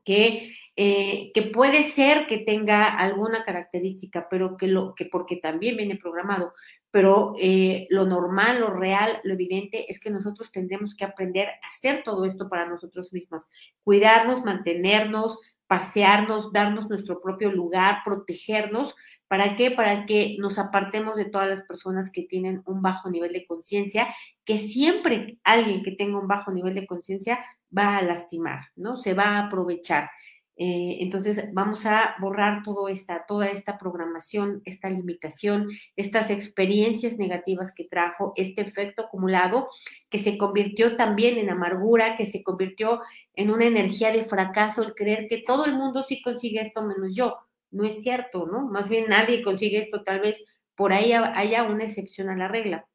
que 0.03 0.53
eh, 0.75 1.31
que 1.35 1.43
puede 1.43 1.83
ser 1.83 2.25
que 2.25 2.39
tenga 2.39 2.85
alguna 2.85 3.43
característica, 3.43 4.27
pero 4.27 4.57
que 4.57 4.67
lo 4.67 4.95
que 4.95 5.05
porque 5.05 5.35
también 5.35 5.77
viene 5.77 5.97
programado, 5.97 6.53
pero 6.89 7.35
eh, 7.39 7.85
lo 7.89 8.05
normal, 8.05 8.59
lo 8.59 8.71
real, 8.71 9.19
lo 9.23 9.33
evidente 9.33 9.91
es 9.91 9.99
que 9.99 10.09
nosotros 10.09 10.51
tendremos 10.51 10.95
que 10.95 11.05
aprender 11.05 11.47
a 11.47 11.67
hacer 11.67 12.03
todo 12.03 12.25
esto 12.25 12.49
para 12.49 12.67
nosotros 12.67 13.13
mismas, 13.13 13.49
cuidarnos, 13.83 14.43
mantenernos, 14.43 15.37
pasearnos, 15.67 16.51
darnos 16.53 16.89
nuestro 16.89 17.21
propio 17.21 17.51
lugar, 17.51 17.99
protegernos. 18.05 18.95
¿Para 19.27 19.55
qué? 19.55 19.71
Para 19.71 20.05
que 20.05 20.37
nos 20.39 20.59
apartemos 20.59 21.15
de 21.15 21.25
todas 21.25 21.47
las 21.47 21.63
personas 21.63 22.11
que 22.11 22.23
tienen 22.23 22.61
un 22.65 22.81
bajo 22.81 23.09
nivel 23.09 23.33
de 23.33 23.45
conciencia, 23.45 24.07
que 24.45 24.59
siempre 24.59 25.39
alguien 25.43 25.81
que 25.83 25.91
tenga 25.91 26.19
un 26.19 26.27
bajo 26.27 26.51
nivel 26.51 26.75
de 26.75 26.85
conciencia 26.85 27.43
va 27.75 27.97
a 27.97 28.03
lastimar, 28.03 28.65
¿no? 28.75 28.97
Se 28.97 29.13
va 29.13 29.23
a 29.23 29.47
aprovechar. 29.47 30.09
Eh, 30.55 30.97
entonces 31.01 31.49
vamos 31.51 31.85
a 31.85 32.15
borrar 32.19 32.61
todo 32.63 32.87
esta, 32.87 33.25
toda 33.25 33.47
esta 33.47 33.77
programación, 33.77 34.61
esta 34.65 34.89
limitación, 34.89 35.67
estas 35.95 36.29
experiencias 36.29 37.17
negativas 37.17 37.71
que 37.73 37.85
trajo, 37.85 38.33
este 38.35 38.61
efecto 38.61 39.03
acumulado 39.03 39.67
que 40.09 40.19
se 40.19 40.37
convirtió 40.37 40.95
también 40.95 41.37
en 41.37 41.49
amargura, 41.49 42.15
que 42.15 42.25
se 42.25 42.43
convirtió 42.43 43.01
en 43.33 43.49
una 43.49 43.65
energía 43.65 44.11
de 44.11 44.25
fracaso, 44.25 44.83
el 44.83 44.93
creer 44.93 45.27
que 45.27 45.43
todo 45.45 45.65
el 45.65 45.73
mundo 45.73 46.03
sí 46.03 46.21
consigue 46.21 46.61
esto 46.61 46.83
menos 46.83 47.15
yo. 47.15 47.37
No 47.71 47.85
es 47.85 48.01
cierto, 48.01 48.45
¿no? 48.45 48.67
Más 48.67 48.87
bien 48.89 49.05
nadie 49.09 49.41
consigue 49.41 49.79
esto, 49.79 50.03
tal 50.03 50.19
vez 50.19 50.43
por 50.75 50.93
ahí 50.93 51.13
haya 51.13 51.63
una 51.63 51.85
excepción 51.85 52.29
a 52.29 52.35
la 52.35 52.47
regla, 52.47 52.87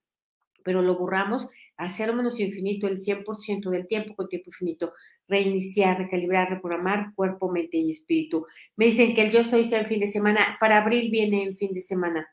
pero 0.68 0.83
lo 0.83 0.98
borramos 0.98 1.48
a 1.78 1.88
cero 1.88 2.12
menos 2.12 2.38
infinito 2.38 2.87
el 2.88 3.00
100% 3.00 3.70
del 3.70 3.87
tiempo 3.87 4.14
con 4.14 4.28
tiempo 4.28 4.50
infinito 4.50 4.92
reiniciar, 5.26 5.96
recalibrar, 5.96 6.50
reprogramar 6.50 7.14
cuerpo, 7.14 7.50
mente 7.50 7.78
y 7.78 7.90
espíritu. 7.90 8.44
Me 8.76 8.85
dicen 8.85 9.14
que 9.14 9.22
el 9.22 9.31
yo 9.31 9.44
soy 9.44 9.64
sea 9.64 9.81
en 9.81 9.87
fin 9.87 10.00
de 10.00 10.11
semana, 10.11 10.59
para 10.61 10.83
abril 10.83 11.11
viene 11.11 11.42
en 11.42 11.57
fin 11.57 11.72
de 11.72 11.81
semana. 11.81 12.28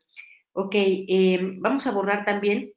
Ok, 0.51 0.75
em, 0.75 1.61
vamos 1.61 1.87
a 1.87 1.91
borrar 1.91 2.25
también 2.25 2.73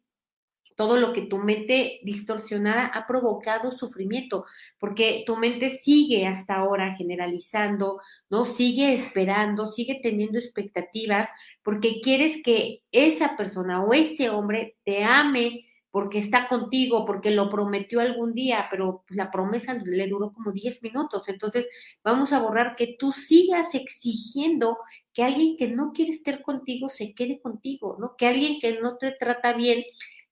todo 0.78 0.96
lo 0.96 1.12
que 1.12 1.22
tu 1.22 1.38
mente 1.38 1.98
distorsionada 2.04 2.86
ha 2.86 3.04
provocado 3.04 3.72
sufrimiento, 3.72 4.44
porque 4.78 5.24
tu 5.26 5.36
mente 5.36 5.70
sigue 5.70 6.24
hasta 6.24 6.54
ahora 6.54 6.94
generalizando, 6.94 8.00
¿no? 8.30 8.44
Sigue 8.44 8.92
esperando, 8.92 9.66
sigue 9.66 9.98
teniendo 10.00 10.38
expectativas, 10.38 11.30
porque 11.64 12.00
quieres 12.00 12.36
que 12.44 12.84
esa 12.92 13.36
persona 13.36 13.82
o 13.82 13.92
ese 13.92 14.30
hombre 14.30 14.76
te 14.84 15.02
ame, 15.02 15.64
porque 15.90 16.18
está 16.20 16.46
contigo, 16.46 17.04
porque 17.04 17.32
lo 17.32 17.48
prometió 17.48 17.98
algún 17.98 18.32
día, 18.32 18.68
pero 18.70 19.04
la 19.08 19.32
promesa 19.32 19.74
le 19.84 20.06
duró 20.06 20.30
como 20.30 20.52
10 20.52 20.80
minutos. 20.84 21.28
Entonces, 21.28 21.66
vamos 22.04 22.32
a 22.32 22.38
borrar 22.38 22.76
que 22.76 22.94
tú 22.96 23.10
sigas 23.10 23.74
exigiendo 23.74 24.78
que 25.12 25.24
alguien 25.24 25.56
que 25.56 25.66
no 25.66 25.90
quiere 25.92 26.12
estar 26.12 26.40
contigo 26.42 26.88
se 26.88 27.14
quede 27.14 27.40
contigo, 27.40 27.96
¿no? 27.98 28.14
Que 28.16 28.28
alguien 28.28 28.60
que 28.60 28.78
no 28.80 28.96
te 28.96 29.10
trata 29.10 29.54
bien 29.54 29.82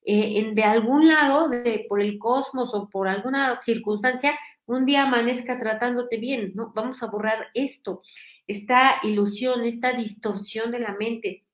eh, 0.07 0.39
en, 0.39 0.55
de 0.55 0.65
algún 0.65 1.09
lado, 1.09 1.51
de, 1.51 1.85
por 1.89 2.01
el 2.01 2.19
cosmos 2.19 2.73
o 2.75 2.89
por 2.89 3.09
alguna 3.09 3.61
circunstancia, 3.61 4.39
un 4.65 4.87
día 4.87 5.03
amanezca 5.03 5.59
tratándote 5.59 6.17
bien, 6.17 6.53
¿no? 6.55 6.73
Vamos 6.75 7.03
a 7.03 7.09
borrar 7.09 7.49
esto, 7.53 8.03
esta 8.47 9.01
ilusión, 9.03 9.65
esta 9.65 9.93
distorsión 9.93 10.71
de 10.71 10.81
la 10.81 10.95
mente 10.95 11.47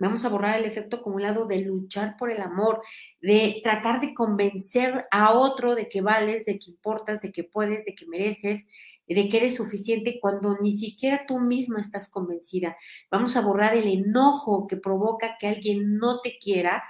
Vamos 0.00 0.24
a 0.24 0.30
borrar 0.30 0.58
el 0.58 0.64
efecto 0.64 0.96
acumulado 0.96 1.46
de 1.46 1.60
luchar 1.60 2.16
por 2.16 2.30
el 2.30 2.40
amor, 2.40 2.80
de 3.20 3.60
tratar 3.62 4.00
de 4.00 4.14
convencer 4.14 5.04
a 5.10 5.34
otro 5.34 5.74
de 5.74 5.90
que 5.90 6.00
vales, 6.00 6.46
de 6.46 6.58
que 6.58 6.70
importas, 6.70 7.20
de 7.20 7.30
que 7.30 7.44
puedes, 7.44 7.84
de 7.84 7.94
que 7.94 8.06
mereces, 8.06 8.64
de 9.06 9.28
que 9.28 9.36
eres 9.36 9.56
suficiente 9.56 10.18
cuando 10.18 10.56
ni 10.62 10.72
siquiera 10.72 11.26
tú 11.28 11.38
misma 11.38 11.80
estás 11.80 12.08
convencida. 12.08 12.78
Vamos 13.10 13.36
a 13.36 13.42
borrar 13.42 13.76
el 13.76 13.88
enojo 13.88 14.66
que 14.66 14.78
provoca 14.78 15.36
que 15.38 15.48
alguien 15.48 15.98
no 15.98 16.20
te 16.22 16.38
quiera 16.38 16.82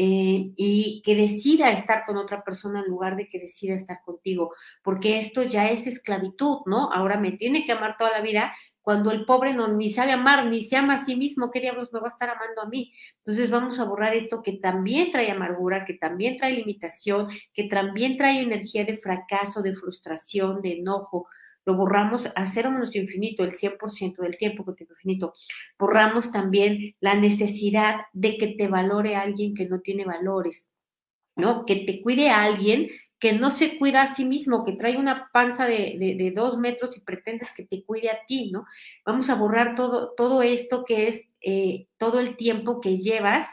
eh, 0.00 0.52
y 0.56 1.02
que 1.04 1.16
decida 1.16 1.72
estar 1.72 2.04
con 2.06 2.16
otra 2.18 2.44
persona 2.44 2.78
en 2.78 2.86
lugar 2.86 3.16
de 3.16 3.28
que 3.28 3.40
decida 3.40 3.74
estar 3.74 4.00
contigo, 4.00 4.54
porque 4.84 5.18
esto 5.18 5.42
ya 5.42 5.70
es 5.70 5.88
esclavitud, 5.88 6.58
¿no? 6.66 6.92
Ahora 6.92 7.18
me 7.18 7.32
tiene 7.32 7.64
que 7.64 7.72
amar 7.72 7.96
toda 7.98 8.12
la 8.12 8.20
vida 8.20 8.52
cuando 8.80 9.10
el 9.10 9.24
pobre 9.24 9.54
no 9.54 9.66
ni 9.66 9.90
sabe 9.90 10.12
amar, 10.12 10.46
ni 10.46 10.62
se 10.62 10.76
ama 10.76 10.94
a 10.94 11.04
sí 11.04 11.16
mismo, 11.16 11.50
¿qué 11.50 11.58
diablos 11.58 11.88
me 11.92 11.98
va 11.98 12.06
a 12.06 12.14
estar 12.14 12.30
amando 12.30 12.62
a 12.62 12.68
mí? 12.68 12.92
Entonces 13.18 13.50
vamos 13.50 13.80
a 13.80 13.84
borrar 13.84 14.14
esto 14.14 14.40
que 14.40 14.52
también 14.52 15.10
trae 15.10 15.32
amargura, 15.32 15.84
que 15.84 15.94
también 15.94 16.36
trae 16.36 16.52
limitación, 16.52 17.26
que 17.52 17.64
también 17.64 18.16
trae 18.16 18.40
energía 18.40 18.84
de 18.84 18.96
fracaso, 18.96 19.62
de 19.62 19.74
frustración, 19.74 20.62
de 20.62 20.74
enojo, 20.74 21.26
lo 21.68 21.74
borramos 21.74 22.32
a 22.34 22.46
cero 22.46 22.72
menos 22.72 22.96
infinito, 22.96 23.44
el 23.44 23.52
100% 23.52 24.22
del 24.22 24.38
tiempo 24.38 24.64
que 24.64 24.72
tiempo 24.72 24.94
infinito. 24.94 25.34
Borramos 25.78 26.32
también 26.32 26.96
la 26.98 27.14
necesidad 27.14 27.96
de 28.14 28.38
que 28.38 28.46
te 28.46 28.68
valore 28.68 29.16
alguien 29.16 29.52
que 29.52 29.68
no 29.68 29.80
tiene 29.80 30.06
valores, 30.06 30.70
¿no? 31.36 31.66
Que 31.66 31.76
te 31.76 32.00
cuide 32.00 32.30
a 32.30 32.42
alguien 32.42 32.88
que 33.18 33.34
no 33.34 33.50
se 33.50 33.78
cuida 33.78 34.00
a 34.00 34.14
sí 34.14 34.24
mismo, 34.24 34.64
que 34.64 34.72
trae 34.72 34.96
una 34.96 35.28
panza 35.30 35.66
de, 35.66 36.32
dos 36.34 36.56
metros 36.56 36.96
y 36.96 37.00
pretendes 37.00 37.50
que 37.50 37.66
te 37.66 37.84
cuide 37.84 38.08
a 38.12 38.24
ti, 38.26 38.50
¿no? 38.50 38.64
Vamos 39.04 39.28
a 39.28 39.34
borrar 39.34 39.74
todo, 39.74 40.14
todo 40.16 40.40
esto 40.40 40.86
que 40.86 41.08
es 41.08 41.24
eh, 41.42 41.86
todo 41.98 42.18
el 42.18 42.38
tiempo 42.38 42.80
que 42.80 42.96
llevas 42.96 43.46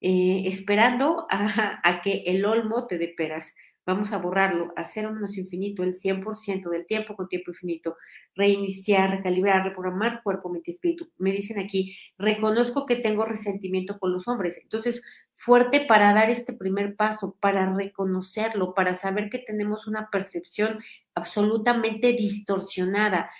eh, 0.00 0.42
esperando 0.44 1.26
a, 1.30 2.00
que 2.04 2.22
el 2.26 2.44
olmo 2.44 2.86
te 2.86 2.96
dé 2.96 3.08
peras 3.08 3.56
Vamos 3.86 4.12
a 4.12 4.18
borrarlo, 4.18 4.72
hacer 4.74 5.06
un 5.06 5.14
menos 5.14 5.38
infinito 5.38 5.84
el 5.84 5.94
100% 5.94 6.70
del 6.70 6.86
tiempo 6.86 7.14
con 7.14 7.28
tiempo 7.28 7.52
infinito, 7.52 7.96
reiniciar, 8.34 9.10
recalibrar, 9.10 9.62
reprogramar 9.62 10.24
cuerpo, 10.24 10.48
mente 10.48 10.72
y 10.72 10.74
espíritu. 10.74 11.08
Me 11.18 11.30
dicen 11.30 11.60
aquí, 11.60 11.96
reconozco 12.18 12.84
que 12.84 12.96
tengo 12.96 13.24
resentimiento 13.24 13.96
con 13.98 14.12
los 14.12 14.26
hombres. 14.26 14.58
Entonces, 14.60 15.02
fuerte 15.30 15.86
para 15.86 16.12
dar 16.12 16.30
este 16.30 16.52
primer 16.52 16.96
paso, 16.96 17.36
para 17.38 17.72
reconocerlo, 17.72 18.74
para 18.74 18.96
saber 18.96 19.30
que 19.30 19.38
tenemos 19.38 19.86
una 19.86 20.10
percepción 20.10 20.78
absolutamente 21.14 22.12
distorsionada. 22.12 23.30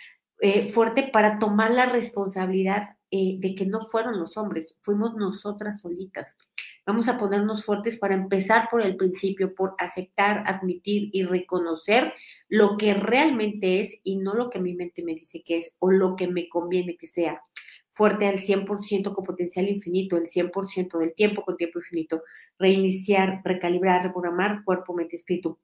Eh, 0.40 0.68
fuerte 0.68 1.11
para 1.12 1.40
tomar 1.40 1.72
la 1.72 1.87
responsabilidad 1.87 2.96
eh, 3.11 3.37
de 3.38 3.54
que 3.54 3.66
no 3.66 3.80
fueron 3.80 4.18
los 4.18 4.37
hombres, 4.37 4.76
fuimos 4.82 5.14
nosotras 5.14 5.80
solitas. 5.80 6.37
Vamos 6.87 7.09
a 7.09 7.18
ponernos 7.18 7.64
fuertes 7.64 7.99
para 7.99 8.14
empezar 8.14 8.68
por 8.70 8.81
el 8.81 8.96
principio, 8.96 9.57
por 9.57 9.75
aceptar, 9.77 10.44
admitir 10.46 11.11
y 11.12 11.25
reconocer 11.25 12.12
lo 12.49 12.77
que 12.77 12.94
realmente 12.94 13.81
es 13.81 13.99
y 14.05 14.18
no 14.18 14.35
lo 14.35 14.51
que 14.51 14.61
mi 14.61 14.72
mente 14.72 15.03
me 15.03 15.14
dice 15.14 15.42
que 15.42 15.59
es 15.59 15.75
o 15.81 15.90
lo 15.90 16.14
que 16.14 16.29
me 16.29 16.49
conviene 16.49 16.96
que 16.96 17.09
sea. 17.09 17.42
Fuerte 17.90 18.29
al 18.29 18.38
100% 18.38 19.12
con 19.12 19.25
potencial 19.25 19.68
infinito, 19.68 20.16
el 20.16 20.29
100% 20.29 20.99
del 20.99 21.14
tiempo 21.14 21.42
con 21.42 21.57
tiempo 21.57 21.81
infinito. 21.81 22.22
Reiniciar, 22.57 23.40
recalibrar, 23.42 24.05
reprogramar 24.05 24.62
cuerpo, 24.64 24.94
mente, 24.94 25.16
espíritu 25.16 25.59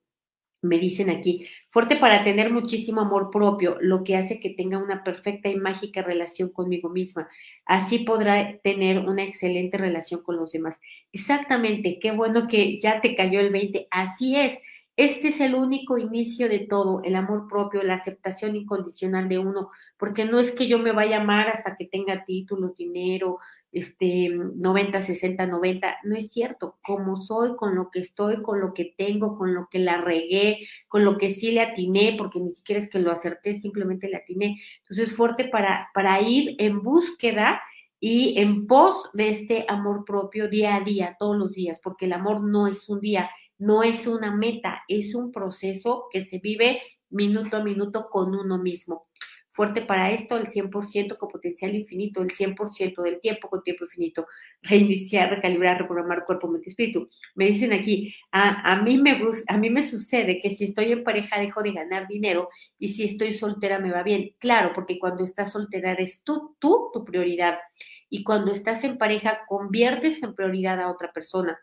me 0.63 0.79
dicen 0.79 1.11
aquí, 1.11 1.47
fuerte 1.67 1.97
para 1.97 2.25
tener 2.25 2.51
muchísimo 2.51 3.01
amor 3.01 3.31
propio, 3.31 3.77
lo 3.81 4.05
que 4.05 4.17
hace 4.17 4.41
que 4.41 4.51
tenga 4.51 4.79
una 4.79 5.03
perfecta 5.05 5.49
y 5.49 5.57
mágica 5.57 6.03
relación 6.03 6.51
conmigo 6.51 6.89
misma. 6.89 7.29
Así 7.67 8.01
podrá 8.01 8.59
tener 8.59 9.01
una 9.01 9.25
excelente 9.25 9.77
relación 9.77 10.23
con 10.23 10.37
los 10.37 10.53
demás. 10.53 10.81
Exactamente, 11.13 11.99
qué 12.01 12.13
bueno 12.13 12.47
que 12.47 12.79
ya 12.79 13.01
te 13.01 13.15
cayó 13.15 13.41
el 13.41 13.51
20. 13.51 13.89
Así 13.91 14.37
es. 14.37 14.59
Este 14.97 15.29
es 15.29 15.41
el 15.41 15.55
único 15.55 15.97
inicio 15.97 16.51
de 16.51 16.61
todo, 16.61 17.01
el 17.03 17.17
amor 17.17 17.49
propio, 17.49 17.83
la 17.83 17.95
aceptación 17.95 18.57
incondicional 18.57 19.27
de 19.27 19.39
uno, 19.39 19.71
porque 19.97 20.27
no 20.27 20.39
es 20.39 20.53
que 20.53 20.69
yo 20.69 20.79
me 20.79 20.93
vaya 20.93 21.17
a 21.17 21.23
amar 21.23 21.49
hasta 21.49 21.77
que 21.77 21.87
tenga 21.87 22.25
títulos, 22.25 22.77
dinero, 22.77 23.39
este 23.73 24.29
90, 24.31 25.01
60, 25.01 25.47
90, 25.47 25.97
no 26.05 26.15
es 26.15 26.31
cierto, 26.31 26.79
como 26.83 27.17
soy, 27.17 27.57
con 27.57 27.75
lo 27.75 27.91
que 27.91 28.01
estoy, 28.01 28.43
con 28.43 28.61
lo 28.61 28.75
que 28.75 28.95
tengo, 28.97 29.37
con 29.37 29.55
lo 29.55 29.69
que 29.71 29.79
la 29.79 30.01
regué, 30.01 30.61
con 30.89 31.05
lo 31.05 31.17
que 31.17 31.31
sí 31.31 31.53
le 31.53 31.63
atiné, 31.63 32.15
porque 32.19 32.39
ni 32.39 32.51
siquiera 32.51 32.81
es 32.81 32.91
que 32.91 32.99
lo 32.99 33.11
acerté, 33.11 33.55
simplemente 33.55 34.09
le 34.09 34.17
atiné. 34.17 34.61
Entonces, 34.83 35.17
fuerte 35.17 35.45
para, 35.45 35.89
para 35.95 36.21
ir 36.21 36.55
en 36.59 36.83
búsqueda 36.83 37.63
y 37.99 38.39
en 38.39 38.67
pos 38.67 39.11
de 39.15 39.31
este 39.31 39.65
amor 39.69 40.05
propio 40.05 40.49
día 40.49 40.77
a 40.77 40.81
día, 40.81 41.17
todos 41.19 41.37
los 41.37 41.53
días, 41.53 41.81
porque 41.81 42.05
el 42.05 42.13
amor 42.13 42.43
no 42.43 42.67
es 42.67 42.89
un 42.89 43.01
día, 43.01 43.31
no 43.59 43.83
es 43.83 44.07
una 44.07 44.35
meta, 44.35 44.83
es 44.89 45.15
un 45.15 45.33
proceso 45.33 46.09
que 46.11 46.21
se 46.21 46.39
vive 46.39 46.83
minuto 47.11 47.57
a 47.57 47.63
minuto 47.63 48.09
con 48.11 48.35
uno 48.35 48.59
mismo. 48.59 49.07
Fuerte 49.55 49.83
para 49.83 50.11
esto, 50.11 50.39
el 50.39 50.47
100% 50.47 51.19
con 51.19 51.29
potencial 51.29 51.75
infinito, 51.75 52.23
el 52.23 52.31
100% 52.31 53.03
del 53.03 53.21
tiempo 53.21 53.51
con 53.51 53.63
tiempo 53.63 53.85
infinito. 53.85 54.27
Reiniciar, 54.63 55.29
recalibrar, 55.29 55.79
reprogramar 55.79 56.25
cuerpo, 56.25 56.49
mente, 56.49 56.71
espíritu. 56.71 57.11
Me 57.35 57.49
dicen 57.49 57.75
aquí, 57.75 58.15
a, 58.31 58.73
a, 58.73 58.83
mí 58.83 58.97
me, 58.97 59.21
a 59.49 59.59
mí 59.59 59.69
me 59.69 59.87
sucede 59.87 60.41
que 60.41 60.57
si 60.57 60.65
estoy 60.65 60.93
en 60.93 61.05
pareja 61.05 61.39
dejo 61.39 61.63
de 61.63 61.73
ganar 61.73 62.07
dinero 62.07 62.49
y 62.79 62.95
si 62.95 63.05
estoy 63.05 63.35
soltera 63.35 63.79
me 63.79 63.93
va 63.93 64.03
bien. 64.03 64.35
Claro, 64.39 64.73
porque 64.75 64.99
cuando 64.99 65.23
estás 65.23 65.53
soltera 65.53 65.93
eres 65.93 66.23
tú, 66.25 66.57
tú 66.59 66.91
tu 66.91 67.05
prioridad. 67.05 67.59
Y 68.09 68.25
cuando 68.25 68.53
estás 68.53 68.85
en 68.85 68.97
pareja 68.97 69.43
conviertes 69.47 70.23
en 70.23 70.35
prioridad 70.35 70.81
a 70.81 70.91
otra 70.91 71.13
persona. 71.13 71.61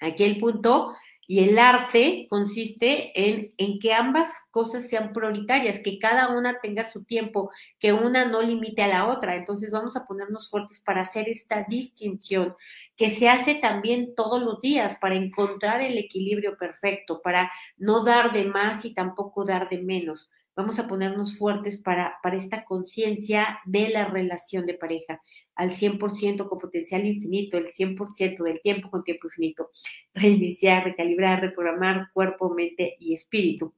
Aquí 0.00 0.22
el 0.22 0.38
punto 0.38 0.94
y 1.26 1.40
el 1.40 1.58
arte 1.58 2.26
consiste 2.30 3.12
en, 3.14 3.52
en, 3.56 3.78
que 3.78 3.92
ambas 3.92 4.30
cosas 4.50 4.88
sean 4.88 5.12
prioritarias, 5.12 5.80
que 5.80 5.98
cada 5.98 6.28
una 6.28 6.60
tenga 6.60 6.84
su 6.84 7.04
tiempo, 7.04 7.50
que 7.78 7.92
una 7.92 8.26
no 8.26 8.42
limite 8.42 8.82
a 8.82 8.88
la 8.88 9.06
otra. 9.06 9.36
Entonces 9.36 9.70
vamos 9.70 9.96
a 9.96 10.04
ponernos 10.04 10.50
fuertes 10.50 10.80
para 10.80 11.02
hacer 11.02 11.28
esta 11.28 11.64
distinción, 11.68 12.54
que 12.96 13.14
se 13.14 13.28
hace 13.28 13.56
también 13.56 14.14
todos 14.14 14.42
los 14.42 14.60
días 14.60 14.96
para 15.00 15.16
encontrar 15.16 15.80
el 15.80 15.98
equilibrio 15.98 16.56
perfecto, 16.56 17.20
para 17.22 17.50
no 17.76 18.04
dar 18.04 18.32
de 18.32 18.44
más 18.44 18.84
y 18.84 18.94
tampoco 18.94 19.44
dar 19.44 19.68
de 19.68 19.82
menos 19.82 20.30
vamos 20.56 20.78
a 20.78 20.88
ponernos 20.88 21.38
fuertes 21.38 21.76
para, 21.76 22.16
para 22.22 22.36
esta 22.36 22.64
conciencia 22.64 23.60
de 23.66 23.90
la 23.90 24.06
relación 24.06 24.64
de 24.64 24.72
pareja, 24.74 25.20
al 25.56 25.70
100% 25.70 26.48
con 26.48 26.58
potencial 26.58 27.04
infinito, 27.06 27.58
el 27.58 27.72
100% 27.72 28.44
del 28.44 28.60
tiempo 28.62 28.90
con 28.90 29.02
tiempo 29.02 29.26
infinito, 29.26 29.70
reiniciar, 30.14 30.84
recalibrar, 30.84 31.40
reprogramar 31.40 32.10
cuerpo, 32.12 32.54
mente 32.54 32.96
y 33.00 33.14
espíritu. 33.14 33.74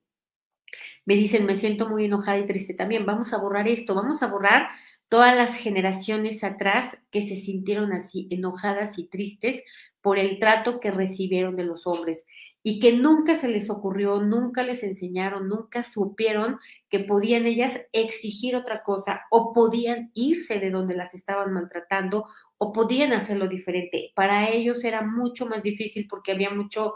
Me 1.07 1.15
dicen, 1.15 1.47
me 1.47 1.57
siento 1.57 1.89
muy 1.89 2.05
enojada 2.05 2.39
y 2.39 2.47
triste 2.47 2.75
también. 2.75 3.07
Vamos 3.07 3.33
a 3.33 3.39
borrar 3.39 3.69
esto, 3.69 3.95
vamos 3.95 4.23
a 4.23 4.27
borrar 4.27 4.69
todas 5.09 5.35
las 5.35 5.57
generaciones 5.57 6.45
atrás 6.45 6.99
que 7.11 7.27
se 7.27 7.37
sintieron 7.37 7.93
así 7.93 8.29
enojadas 8.31 8.99
y 8.99 9.05
tristes 9.05 9.63
por 10.03 10.19
el 10.19 10.39
trato 10.39 10.81
que 10.81 10.91
recibieron 10.91 11.57
de 11.57 11.65
los 11.65 11.87
hombres 11.87 12.27
y 12.63 12.81
que 12.81 12.93
nunca 12.93 13.37
se 13.37 13.49
les 13.49 13.71
ocurrió, 13.71 14.21
nunca 14.21 14.63
les 14.63 14.83
enseñaron, 14.83 15.49
nunca 15.49 15.83
supieron 15.83 16.59
que 16.89 17.01
podían 17.01 17.47
ellas 17.47 17.81
exigir 17.93 18.57
otra 18.57 18.83
cosa 18.83 19.23
o 19.31 19.53
podían 19.53 20.11
irse 20.15 20.59
de 20.59 20.71
donde 20.71 20.97
las 20.97 21.15
estaban 21.15 21.53
maltratando 21.53 22.25
o 22.59 22.73
podían 22.73 23.13
hacerlo 23.13 23.49
diferente. 23.49 24.13
Para 24.15 24.51
ellos 24.51 24.85
era 24.85 25.03
mucho 25.03 25.47
más 25.47 25.63
difícil 25.63 26.07
porque 26.09 26.33
había 26.33 26.51
mucho 26.51 26.95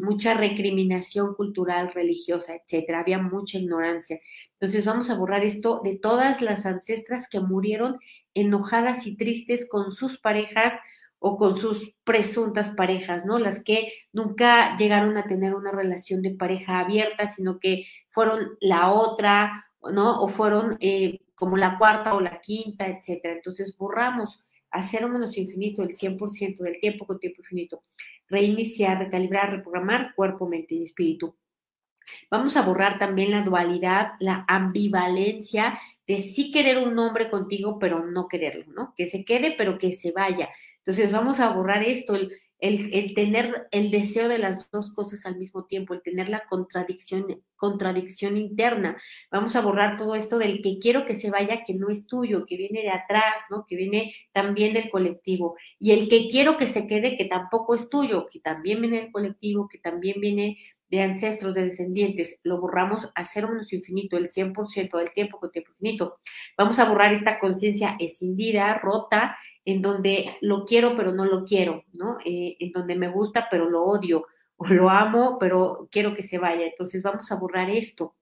mucha 0.00 0.34
recriminación 0.34 1.34
cultural, 1.34 1.92
religiosa, 1.92 2.54
etcétera. 2.54 3.00
Había 3.00 3.20
mucha 3.20 3.58
ignorancia. 3.58 4.18
Entonces 4.54 4.84
vamos 4.84 5.10
a 5.10 5.16
borrar 5.16 5.44
esto 5.44 5.80
de 5.84 5.96
todas 5.96 6.42
las 6.42 6.66
ancestras 6.66 7.28
que 7.28 7.40
murieron 7.40 7.98
enojadas 8.34 9.06
y 9.06 9.16
tristes 9.16 9.66
con 9.68 9.92
sus 9.92 10.18
parejas 10.18 10.80
o 11.26 11.38
con 11.38 11.56
sus 11.56 11.94
presuntas 12.04 12.68
parejas, 12.68 13.24
¿no? 13.24 13.38
Las 13.38 13.64
que 13.64 13.90
nunca 14.12 14.76
llegaron 14.76 15.16
a 15.16 15.24
tener 15.24 15.54
una 15.54 15.72
relación 15.72 16.20
de 16.20 16.32
pareja 16.32 16.80
abierta, 16.80 17.28
sino 17.28 17.58
que 17.58 17.86
fueron 18.10 18.58
la 18.60 18.92
otra, 18.92 19.70
¿no? 19.90 20.20
O 20.22 20.28
fueron 20.28 20.76
eh, 20.80 21.20
como 21.34 21.56
la 21.56 21.78
cuarta 21.78 22.12
o 22.12 22.20
la 22.20 22.42
quinta, 22.42 22.88
etcétera. 22.88 23.36
Entonces 23.36 23.74
borramos 23.78 24.38
hacer 24.70 25.06
un 25.06 25.12
menos 25.12 25.38
infinito 25.38 25.82
el 25.82 25.96
100% 25.96 26.58
del 26.58 26.78
tiempo 26.78 27.06
con 27.06 27.18
tiempo 27.18 27.40
infinito 27.40 27.84
reiniciar, 28.28 28.98
recalibrar, 28.98 29.50
reprogramar 29.50 30.14
cuerpo, 30.14 30.46
mente 30.46 30.74
y 30.74 30.82
espíritu. 30.82 31.36
Vamos 32.30 32.54
a 32.56 32.62
borrar 32.62 32.98
también 32.98 33.30
la 33.30 33.40
dualidad, 33.40 34.12
la 34.20 34.44
ambivalencia 34.46 35.78
de 36.06 36.20
sí 36.20 36.52
querer 36.52 36.86
un 36.86 36.98
hombre 36.98 37.30
contigo, 37.30 37.78
pero 37.78 38.04
no 38.04 38.28
quererlo, 38.28 38.66
¿no? 38.74 38.92
Que 38.94 39.06
se 39.06 39.24
quede, 39.24 39.54
pero 39.56 39.78
que 39.78 39.94
se 39.94 40.12
vaya. 40.12 40.50
Entonces 40.86 41.12
vamos 41.12 41.40
a 41.40 41.48
borrar 41.48 41.82
esto, 41.82 42.14
el, 42.14 42.30
el, 42.60 43.14
tener 43.14 43.68
el 43.72 43.90
deseo 43.90 44.28
de 44.28 44.38
las 44.38 44.70
dos 44.70 44.92
cosas 44.92 45.26
al 45.26 45.36
mismo 45.36 45.64
tiempo, 45.64 45.94
el 45.94 46.02
tener 46.02 46.28
la 46.28 46.44
contradicción, 46.46 47.42
contradicción 47.56 48.36
interna. 48.36 48.96
Vamos 49.30 49.56
a 49.56 49.60
borrar 49.60 49.96
todo 49.96 50.14
esto 50.14 50.38
del 50.38 50.62
que 50.62 50.78
quiero 50.78 51.04
que 51.04 51.14
se 51.14 51.30
vaya, 51.30 51.64
que 51.64 51.74
no 51.74 51.88
es 51.88 52.06
tuyo, 52.06 52.46
que 52.46 52.56
viene 52.56 52.82
de 52.82 52.90
atrás, 52.90 53.44
¿no? 53.50 53.66
Que 53.66 53.76
viene 53.76 54.14
también 54.32 54.72
del 54.72 54.90
colectivo. 54.90 55.56
Y 55.78 55.92
el 55.92 56.08
que 56.08 56.28
quiero 56.28 56.56
que 56.56 56.66
se 56.66 56.86
quede, 56.86 57.16
que 57.16 57.26
tampoco 57.26 57.74
es 57.74 57.88
tuyo, 57.90 58.26
que 58.30 58.40
también 58.40 58.80
viene 58.80 59.00
del 59.00 59.12
colectivo, 59.12 59.68
que 59.68 59.78
también 59.78 60.20
viene 60.20 60.58
de 60.90 61.02
ancestros, 61.02 61.54
de 61.54 61.64
descendientes, 61.64 62.38
lo 62.44 62.60
borramos 62.60 63.10
a 63.14 63.24
cero 63.24 63.48
menos 63.50 63.72
infinito, 63.72 64.16
el 64.16 64.28
100% 64.28 64.96
del 64.98 65.10
tiempo 65.10 65.40
con 65.40 65.50
tiempo 65.50 65.72
infinito. 65.72 66.20
Vamos 66.56 66.78
a 66.78 66.88
borrar 66.88 67.12
esta 67.12 67.38
conciencia 67.38 67.96
escindida, 67.98 68.74
rota, 68.78 69.36
en 69.64 69.82
donde 69.82 70.36
lo 70.40 70.64
quiero 70.64 70.96
pero 70.96 71.12
no 71.12 71.24
lo 71.24 71.44
quiero, 71.44 71.84
¿no? 71.92 72.18
Eh, 72.24 72.56
en 72.60 72.72
donde 72.72 72.94
me 72.96 73.08
gusta 73.08 73.48
pero 73.50 73.68
lo 73.68 73.84
odio, 73.84 74.26
o 74.56 74.66
lo 74.68 74.90
amo 74.90 75.38
pero 75.38 75.88
quiero 75.90 76.14
que 76.14 76.22
se 76.22 76.38
vaya. 76.38 76.66
Entonces 76.66 77.02
vamos 77.02 77.30
a 77.32 77.36
borrar 77.36 77.70
esto. 77.70 78.14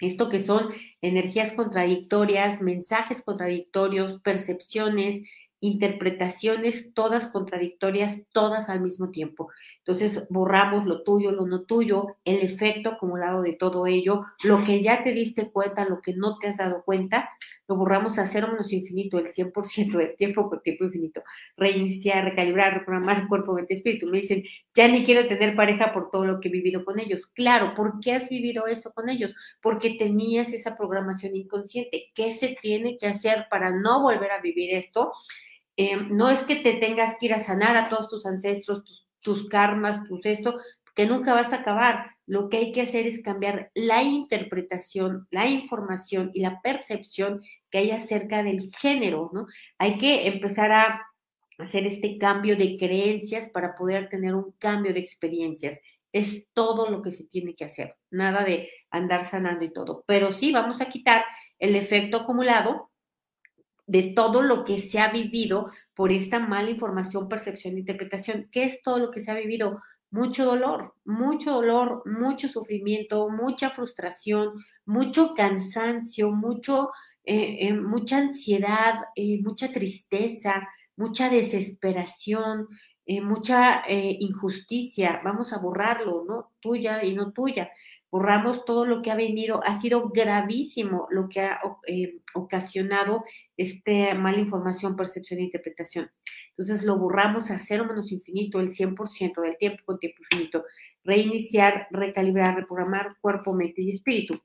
Esto 0.00 0.28
que 0.28 0.38
son 0.38 0.68
energías 1.00 1.52
contradictorias, 1.52 2.60
mensajes 2.60 3.20
contradictorios, 3.22 4.20
percepciones, 4.20 5.22
interpretaciones 5.60 6.92
todas 6.94 7.26
contradictorias, 7.26 8.18
todas 8.32 8.68
al 8.68 8.80
mismo 8.80 9.10
tiempo. 9.10 9.50
Entonces 9.78 10.24
borramos 10.30 10.86
lo 10.86 11.02
tuyo, 11.02 11.32
lo 11.32 11.46
no 11.46 11.62
tuyo, 11.62 12.16
el 12.24 12.38
efecto 12.40 12.90
acumulado 12.90 13.42
de 13.42 13.54
todo 13.54 13.86
ello, 13.86 14.22
lo 14.44 14.64
que 14.64 14.82
ya 14.82 15.02
te 15.02 15.12
diste 15.12 15.50
cuenta, 15.50 15.84
lo 15.84 16.00
que 16.00 16.14
no 16.14 16.38
te 16.38 16.48
has 16.48 16.58
dado 16.58 16.82
cuenta, 16.84 17.30
lo 17.68 17.76
borramos 17.76 18.18
a 18.18 18.24
cero 18.24 18.48
menos 18.50 18.72
infinito, 18.72 19.18
el 19.18 19.26
100% 19.26 19.98
del 19.98 20.16
tiempo 20.16 20.48
con 20.48 20.62
tiempo 20.62 20.84
infinito. 20.84 21.22
Reiniciar, 21.56 22.24
recalibrar, 22.24 22.72
reprogramar 22.72 23.28
cuerpo, 23.28 23.52
mente, 23.52 23.74
espíritu. 23.74 24.06
Me 24.06 24.20
dicen, 24.20 24.42
ya 24.74 24.88
ni 24.88 25.04
quiero 25.04 25.28
tener 25.28 25.54
pareja 25.54 25.92
por 25.92 26.10
todo 26.10 26.24
lo 26.24 26.40
que 26.40 26.48
he 26.48 26.50
vivido 26.50 26.82
con 26.84 26.98
ellos. 26.98 27.26
Claro, 27.26 27.74
¿por 27.74 28.00
qué 28.00 28.12
has 28.14 28.28
vivido 28.30 28.66
eso 28.66 28.92
con 28.92 29.10
ellos? 29.10 29.34
Porque 29.60 29.90
tenías 29.90 30.52
esa 30.54 30.76
programación 30.76 31.36
inconsciente. 31.36 32.10
¿Qué 32.14 32.32
se 32.32 32.56
tiene 32.60 32.96
que 32.96 33.06
hacer 33.06 33.46
para 33.50 33.70
no 33.70 34.02
volver 34.02 34.30
a 34.30 34.40
vivir 34.40 34.74
esto? 34.74 35.12
Eh, 35.76 35.96
no 36.10 36.30
es 36.30 36.40
que 36.40 36.56
te 36.56 36.72
tengas 36.72 37.16
que 37.20 37.26
ir 37.26 37.34
a 37.34 37.38
sanar 37.38 37.76
a 37.76 37.88
todos 37.88 38.08
tus 38.08 38.24
ancestros, 38.24 38.82
tus, 38.82 39.06
tus 39.20 39.48
karmas, 39.48 40.02
tus 40.08 40.24
esto, 40.24 40.56
que 40.98 41.06
nunca 41.06 41.34
vas 41.34 41.52
a 41.52 41.56
acabar. 41.56 42.16
Lo 42.26 42.48
que 42.48 42.56
hay 42.56 42.72
que 42.72 42.82
hacer 42.82 43.06
es 43.06 43.22
cambiar 43.22 43.70
la 43.74 44.02
interpretación, 44.02 45.28
la 45.30 45.46
información 45.46 46.32
y 46.34 46.40
la 46.40 46.60
percepción 46.60 47.40
que 47.70 47.78
hay 47.78 47.90
acerca 47.90 48.42
del 48.42 48.70
género, 48.74 49.30
¿no? 49.32 49.46
Hay 49.78 49.98
que 49.98 50.26
empezar 50.26 50.72
a 50.72 51.02
hacer 51.58 51.86
este 51.86 52.18
cambio 52.18 52.56
de 52.56 52.76
creencias 52.78 53.48
para 53.50 53.74
poder 53.74 54.08
tener 54.08 54.34
un 54.34 54.52
cambio 54.58 54.94
de 54.94 55.00
experiencias. 55.00 55.78
Es 56.12 56.46
todo 56.54 56.90
lo 56.90 57.02
que 57.02 57.10
se 57.10 57.24
tiene 57.24 57.54
que 57.54 57.64
hacer, 57.64 57.96
nada 58.10 58.44
de 58.44 58.70
andar 58.90 59.24
sanando 59.24 59.64
y 59.64 59.72
todo. 59.72 60.04
Pero 60.06 60.32
sí, 60.32 60.52
vamos 60.52 60.80
a 60.80 60.88
quitar 60.88 61.24
el 61.58 61.76
efecto 61.76 62.18
acumulado 62.18 62.90
de 63.86 64.12
todo 64.14 64.42
lo 64.42 64.64
que 64.64 64.78
se 64.78 65.00
ha 65.00 65.10
vivido 65.10 65.70
por 65.94 66.12
esta 66.12 66.38
mala 66.38 66.70
información, 66.70 67.28
percepción 67.28 67.76
e 67.76 67.80
interpretación. 67.80 68.48
¿Qué 68.52 68.64
es 68.64 68.82
todo 68.82 68.98
lo 68.98 69.10
que 69.10 69.20
se 69.20 69.30
ha 69.30 69.34
vivido? 69.34 69.78
mucho 70.10 70.44
dolor, 70.44 70.94
mucho 71.04 71.52
dolor, 71.52 72.02
mucho 72.06 72.48
sufrimiento, 72.48 73.28
mucha 73.28 73.70
frustración, 73.70 74.54
mucho 74.86 75.34
cansancio, 75.34 76.30
mucho, 76.30 76.90
eh, 77.28 77.68
eh, 77.68 77.74
mucha 77.74 78.18
ansiedad, 78.18 79.00
eh, 79.14 79.40
mucha 79.42 79.70
tristeza, 79.70 80.68
mucha 80.96 81.30
desesperación, 81.30 82.66
mucha 83.22 83.82
injusticia. 83.88 85.22
Vamos 85.24 85.54
a 85.54 85.58
borrarlo, 85.58 86.24
¿no? 86.28 86.52
Tuya 86.60 87.02
y 87.02 87.14
no 87.14 87.32
tuya 87.32 87.70
borramos 88.10 88.64
todo 88.64 88.86
lo 88.86 89.02
que 89.02 89.10
ha 89.10 89.16
venido, 89.16 89.60
ha 89.64 89.78
sido 89.78 90.08
gravísimo 90.08 91.06
lo 91.10 91.28
que 91.28 91.40
ha 91.40 91.60
eh, 91.86 92.20
ocasionado 92.34 93.22
esta 93.56 94.14
mala 94.14 94.38
información, 94.38 94.96
percepción 94.96 95.40
e 95.40 95.44
interpretación. 95.44 96.10
Entonces 96.50 96.84
lo 96.84 96.98
borramos 96.98 97.50
a 97.50 97.60
cero 97.60 97.84
menos 97.86 98.10
infinito, 98.10 98.60
el 98.60 98.68
100% 98.68 99.42
del 99.42 99.56
tiempo 99.58 99.82
con 99.84 99.98
tiempo 99.98 100.22
infinito. 100.22 100.64
Reiniciar, 101.04 101.88
recalibrar, 101.90 102.56
reprogramar 102.56 103.16
cuerpo, 103.20 103.52
mente 103.52 103.82
y 103.82 103.92
espíritu. 103.92 104.40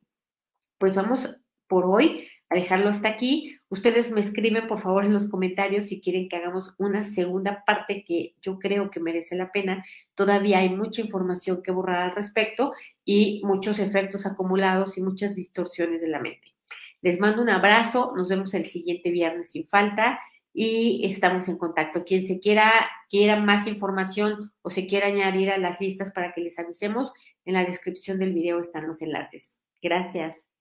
Pues 0.78 0.96
vamos 0.96 1.38
por 1.68 1.86
hoy 1.86 2.28
a 2.54 2.60
dejarlo 2.60 2.90
hasta 2.90 3.08
aquí. 3.08 3.58
Ustedes 3.70 4.12
me 4.12 4.22
escriben, 4.22 4.68
por 4.68 4.80
favor, 4.80 5.04
en 5.04 5.14
los 5.14 5.28
comentarios 5.28 5.86
si 5.86 6.00
quieren 6.00 6.30
que 6.30 6.36
hagamos 6.36 6.76
una 6.78 7.04
segunda 7.04 7.64
parte 7.66 8.04
que 8.04 8.36
yo 8.42 8.60
creo 8.60 8.92
que 8.92 9.00
merece 9.00 9.36
la 9.36 9.52
pena. 9.52 9.84
Todavía 10.14 10.60
hay 10.60 10.70
mucha 10.70 11.02
información 11.02 11.64
que 11.64 11.72
borrar 11.72 12.04
al 12.04 12.16
respecto 12.16 12.74
y 13.04 13.42
muchos 13.44 13.80
efectos 13.80 14.26
acumulados 14.26 14.98
y 14.98 15.02
muchas 15.02 15.36
distorsiones 15.36 16.02
de 16.02 16.10
la 16.10 16.20
mente. 16.20 16.54
Les 17.02 17.20
mando 17.20 17.42
un 17.42 17.50
abrazo, 17.50 18.14
nos 18.16 18.30
vemos 18.30 18.54
el 18.54 18.66
siguiente 18.66 19.10
viernes 19.10 19.52
sin 19.52 19.68
falta 19.68 20.20
y 20.54 21.06
estamos 21.10 21.50
en 21.50 21.58
contacto. 21.58 22.06
Quien 22.06 22.24
se 22.24 22.40
quiera, 22.40 22.72
quiera 23.10 23.38
más 23.38 23.66
información 23.66 24.54
o 24.62 24.70
se 24.70 24.86
quiera 24.86 25.08
añadir 25.08 25.50
a 25.50 25.58
las 25.58 25.82
listas 25.82 26.12
para 26.12 26.34
que 26.34 26.42
les 26.42 26.60
avisemos, 26.60 27.12
en 27.46 27.56
la 27.56 27.66
descripción 27.66 28.20
del 28.20 28.34
video 28.34 28.60
están 28.60 28.88
los 28.88 29.02
enlaces. 29.02 29.58
Gracias. 29.82 30.53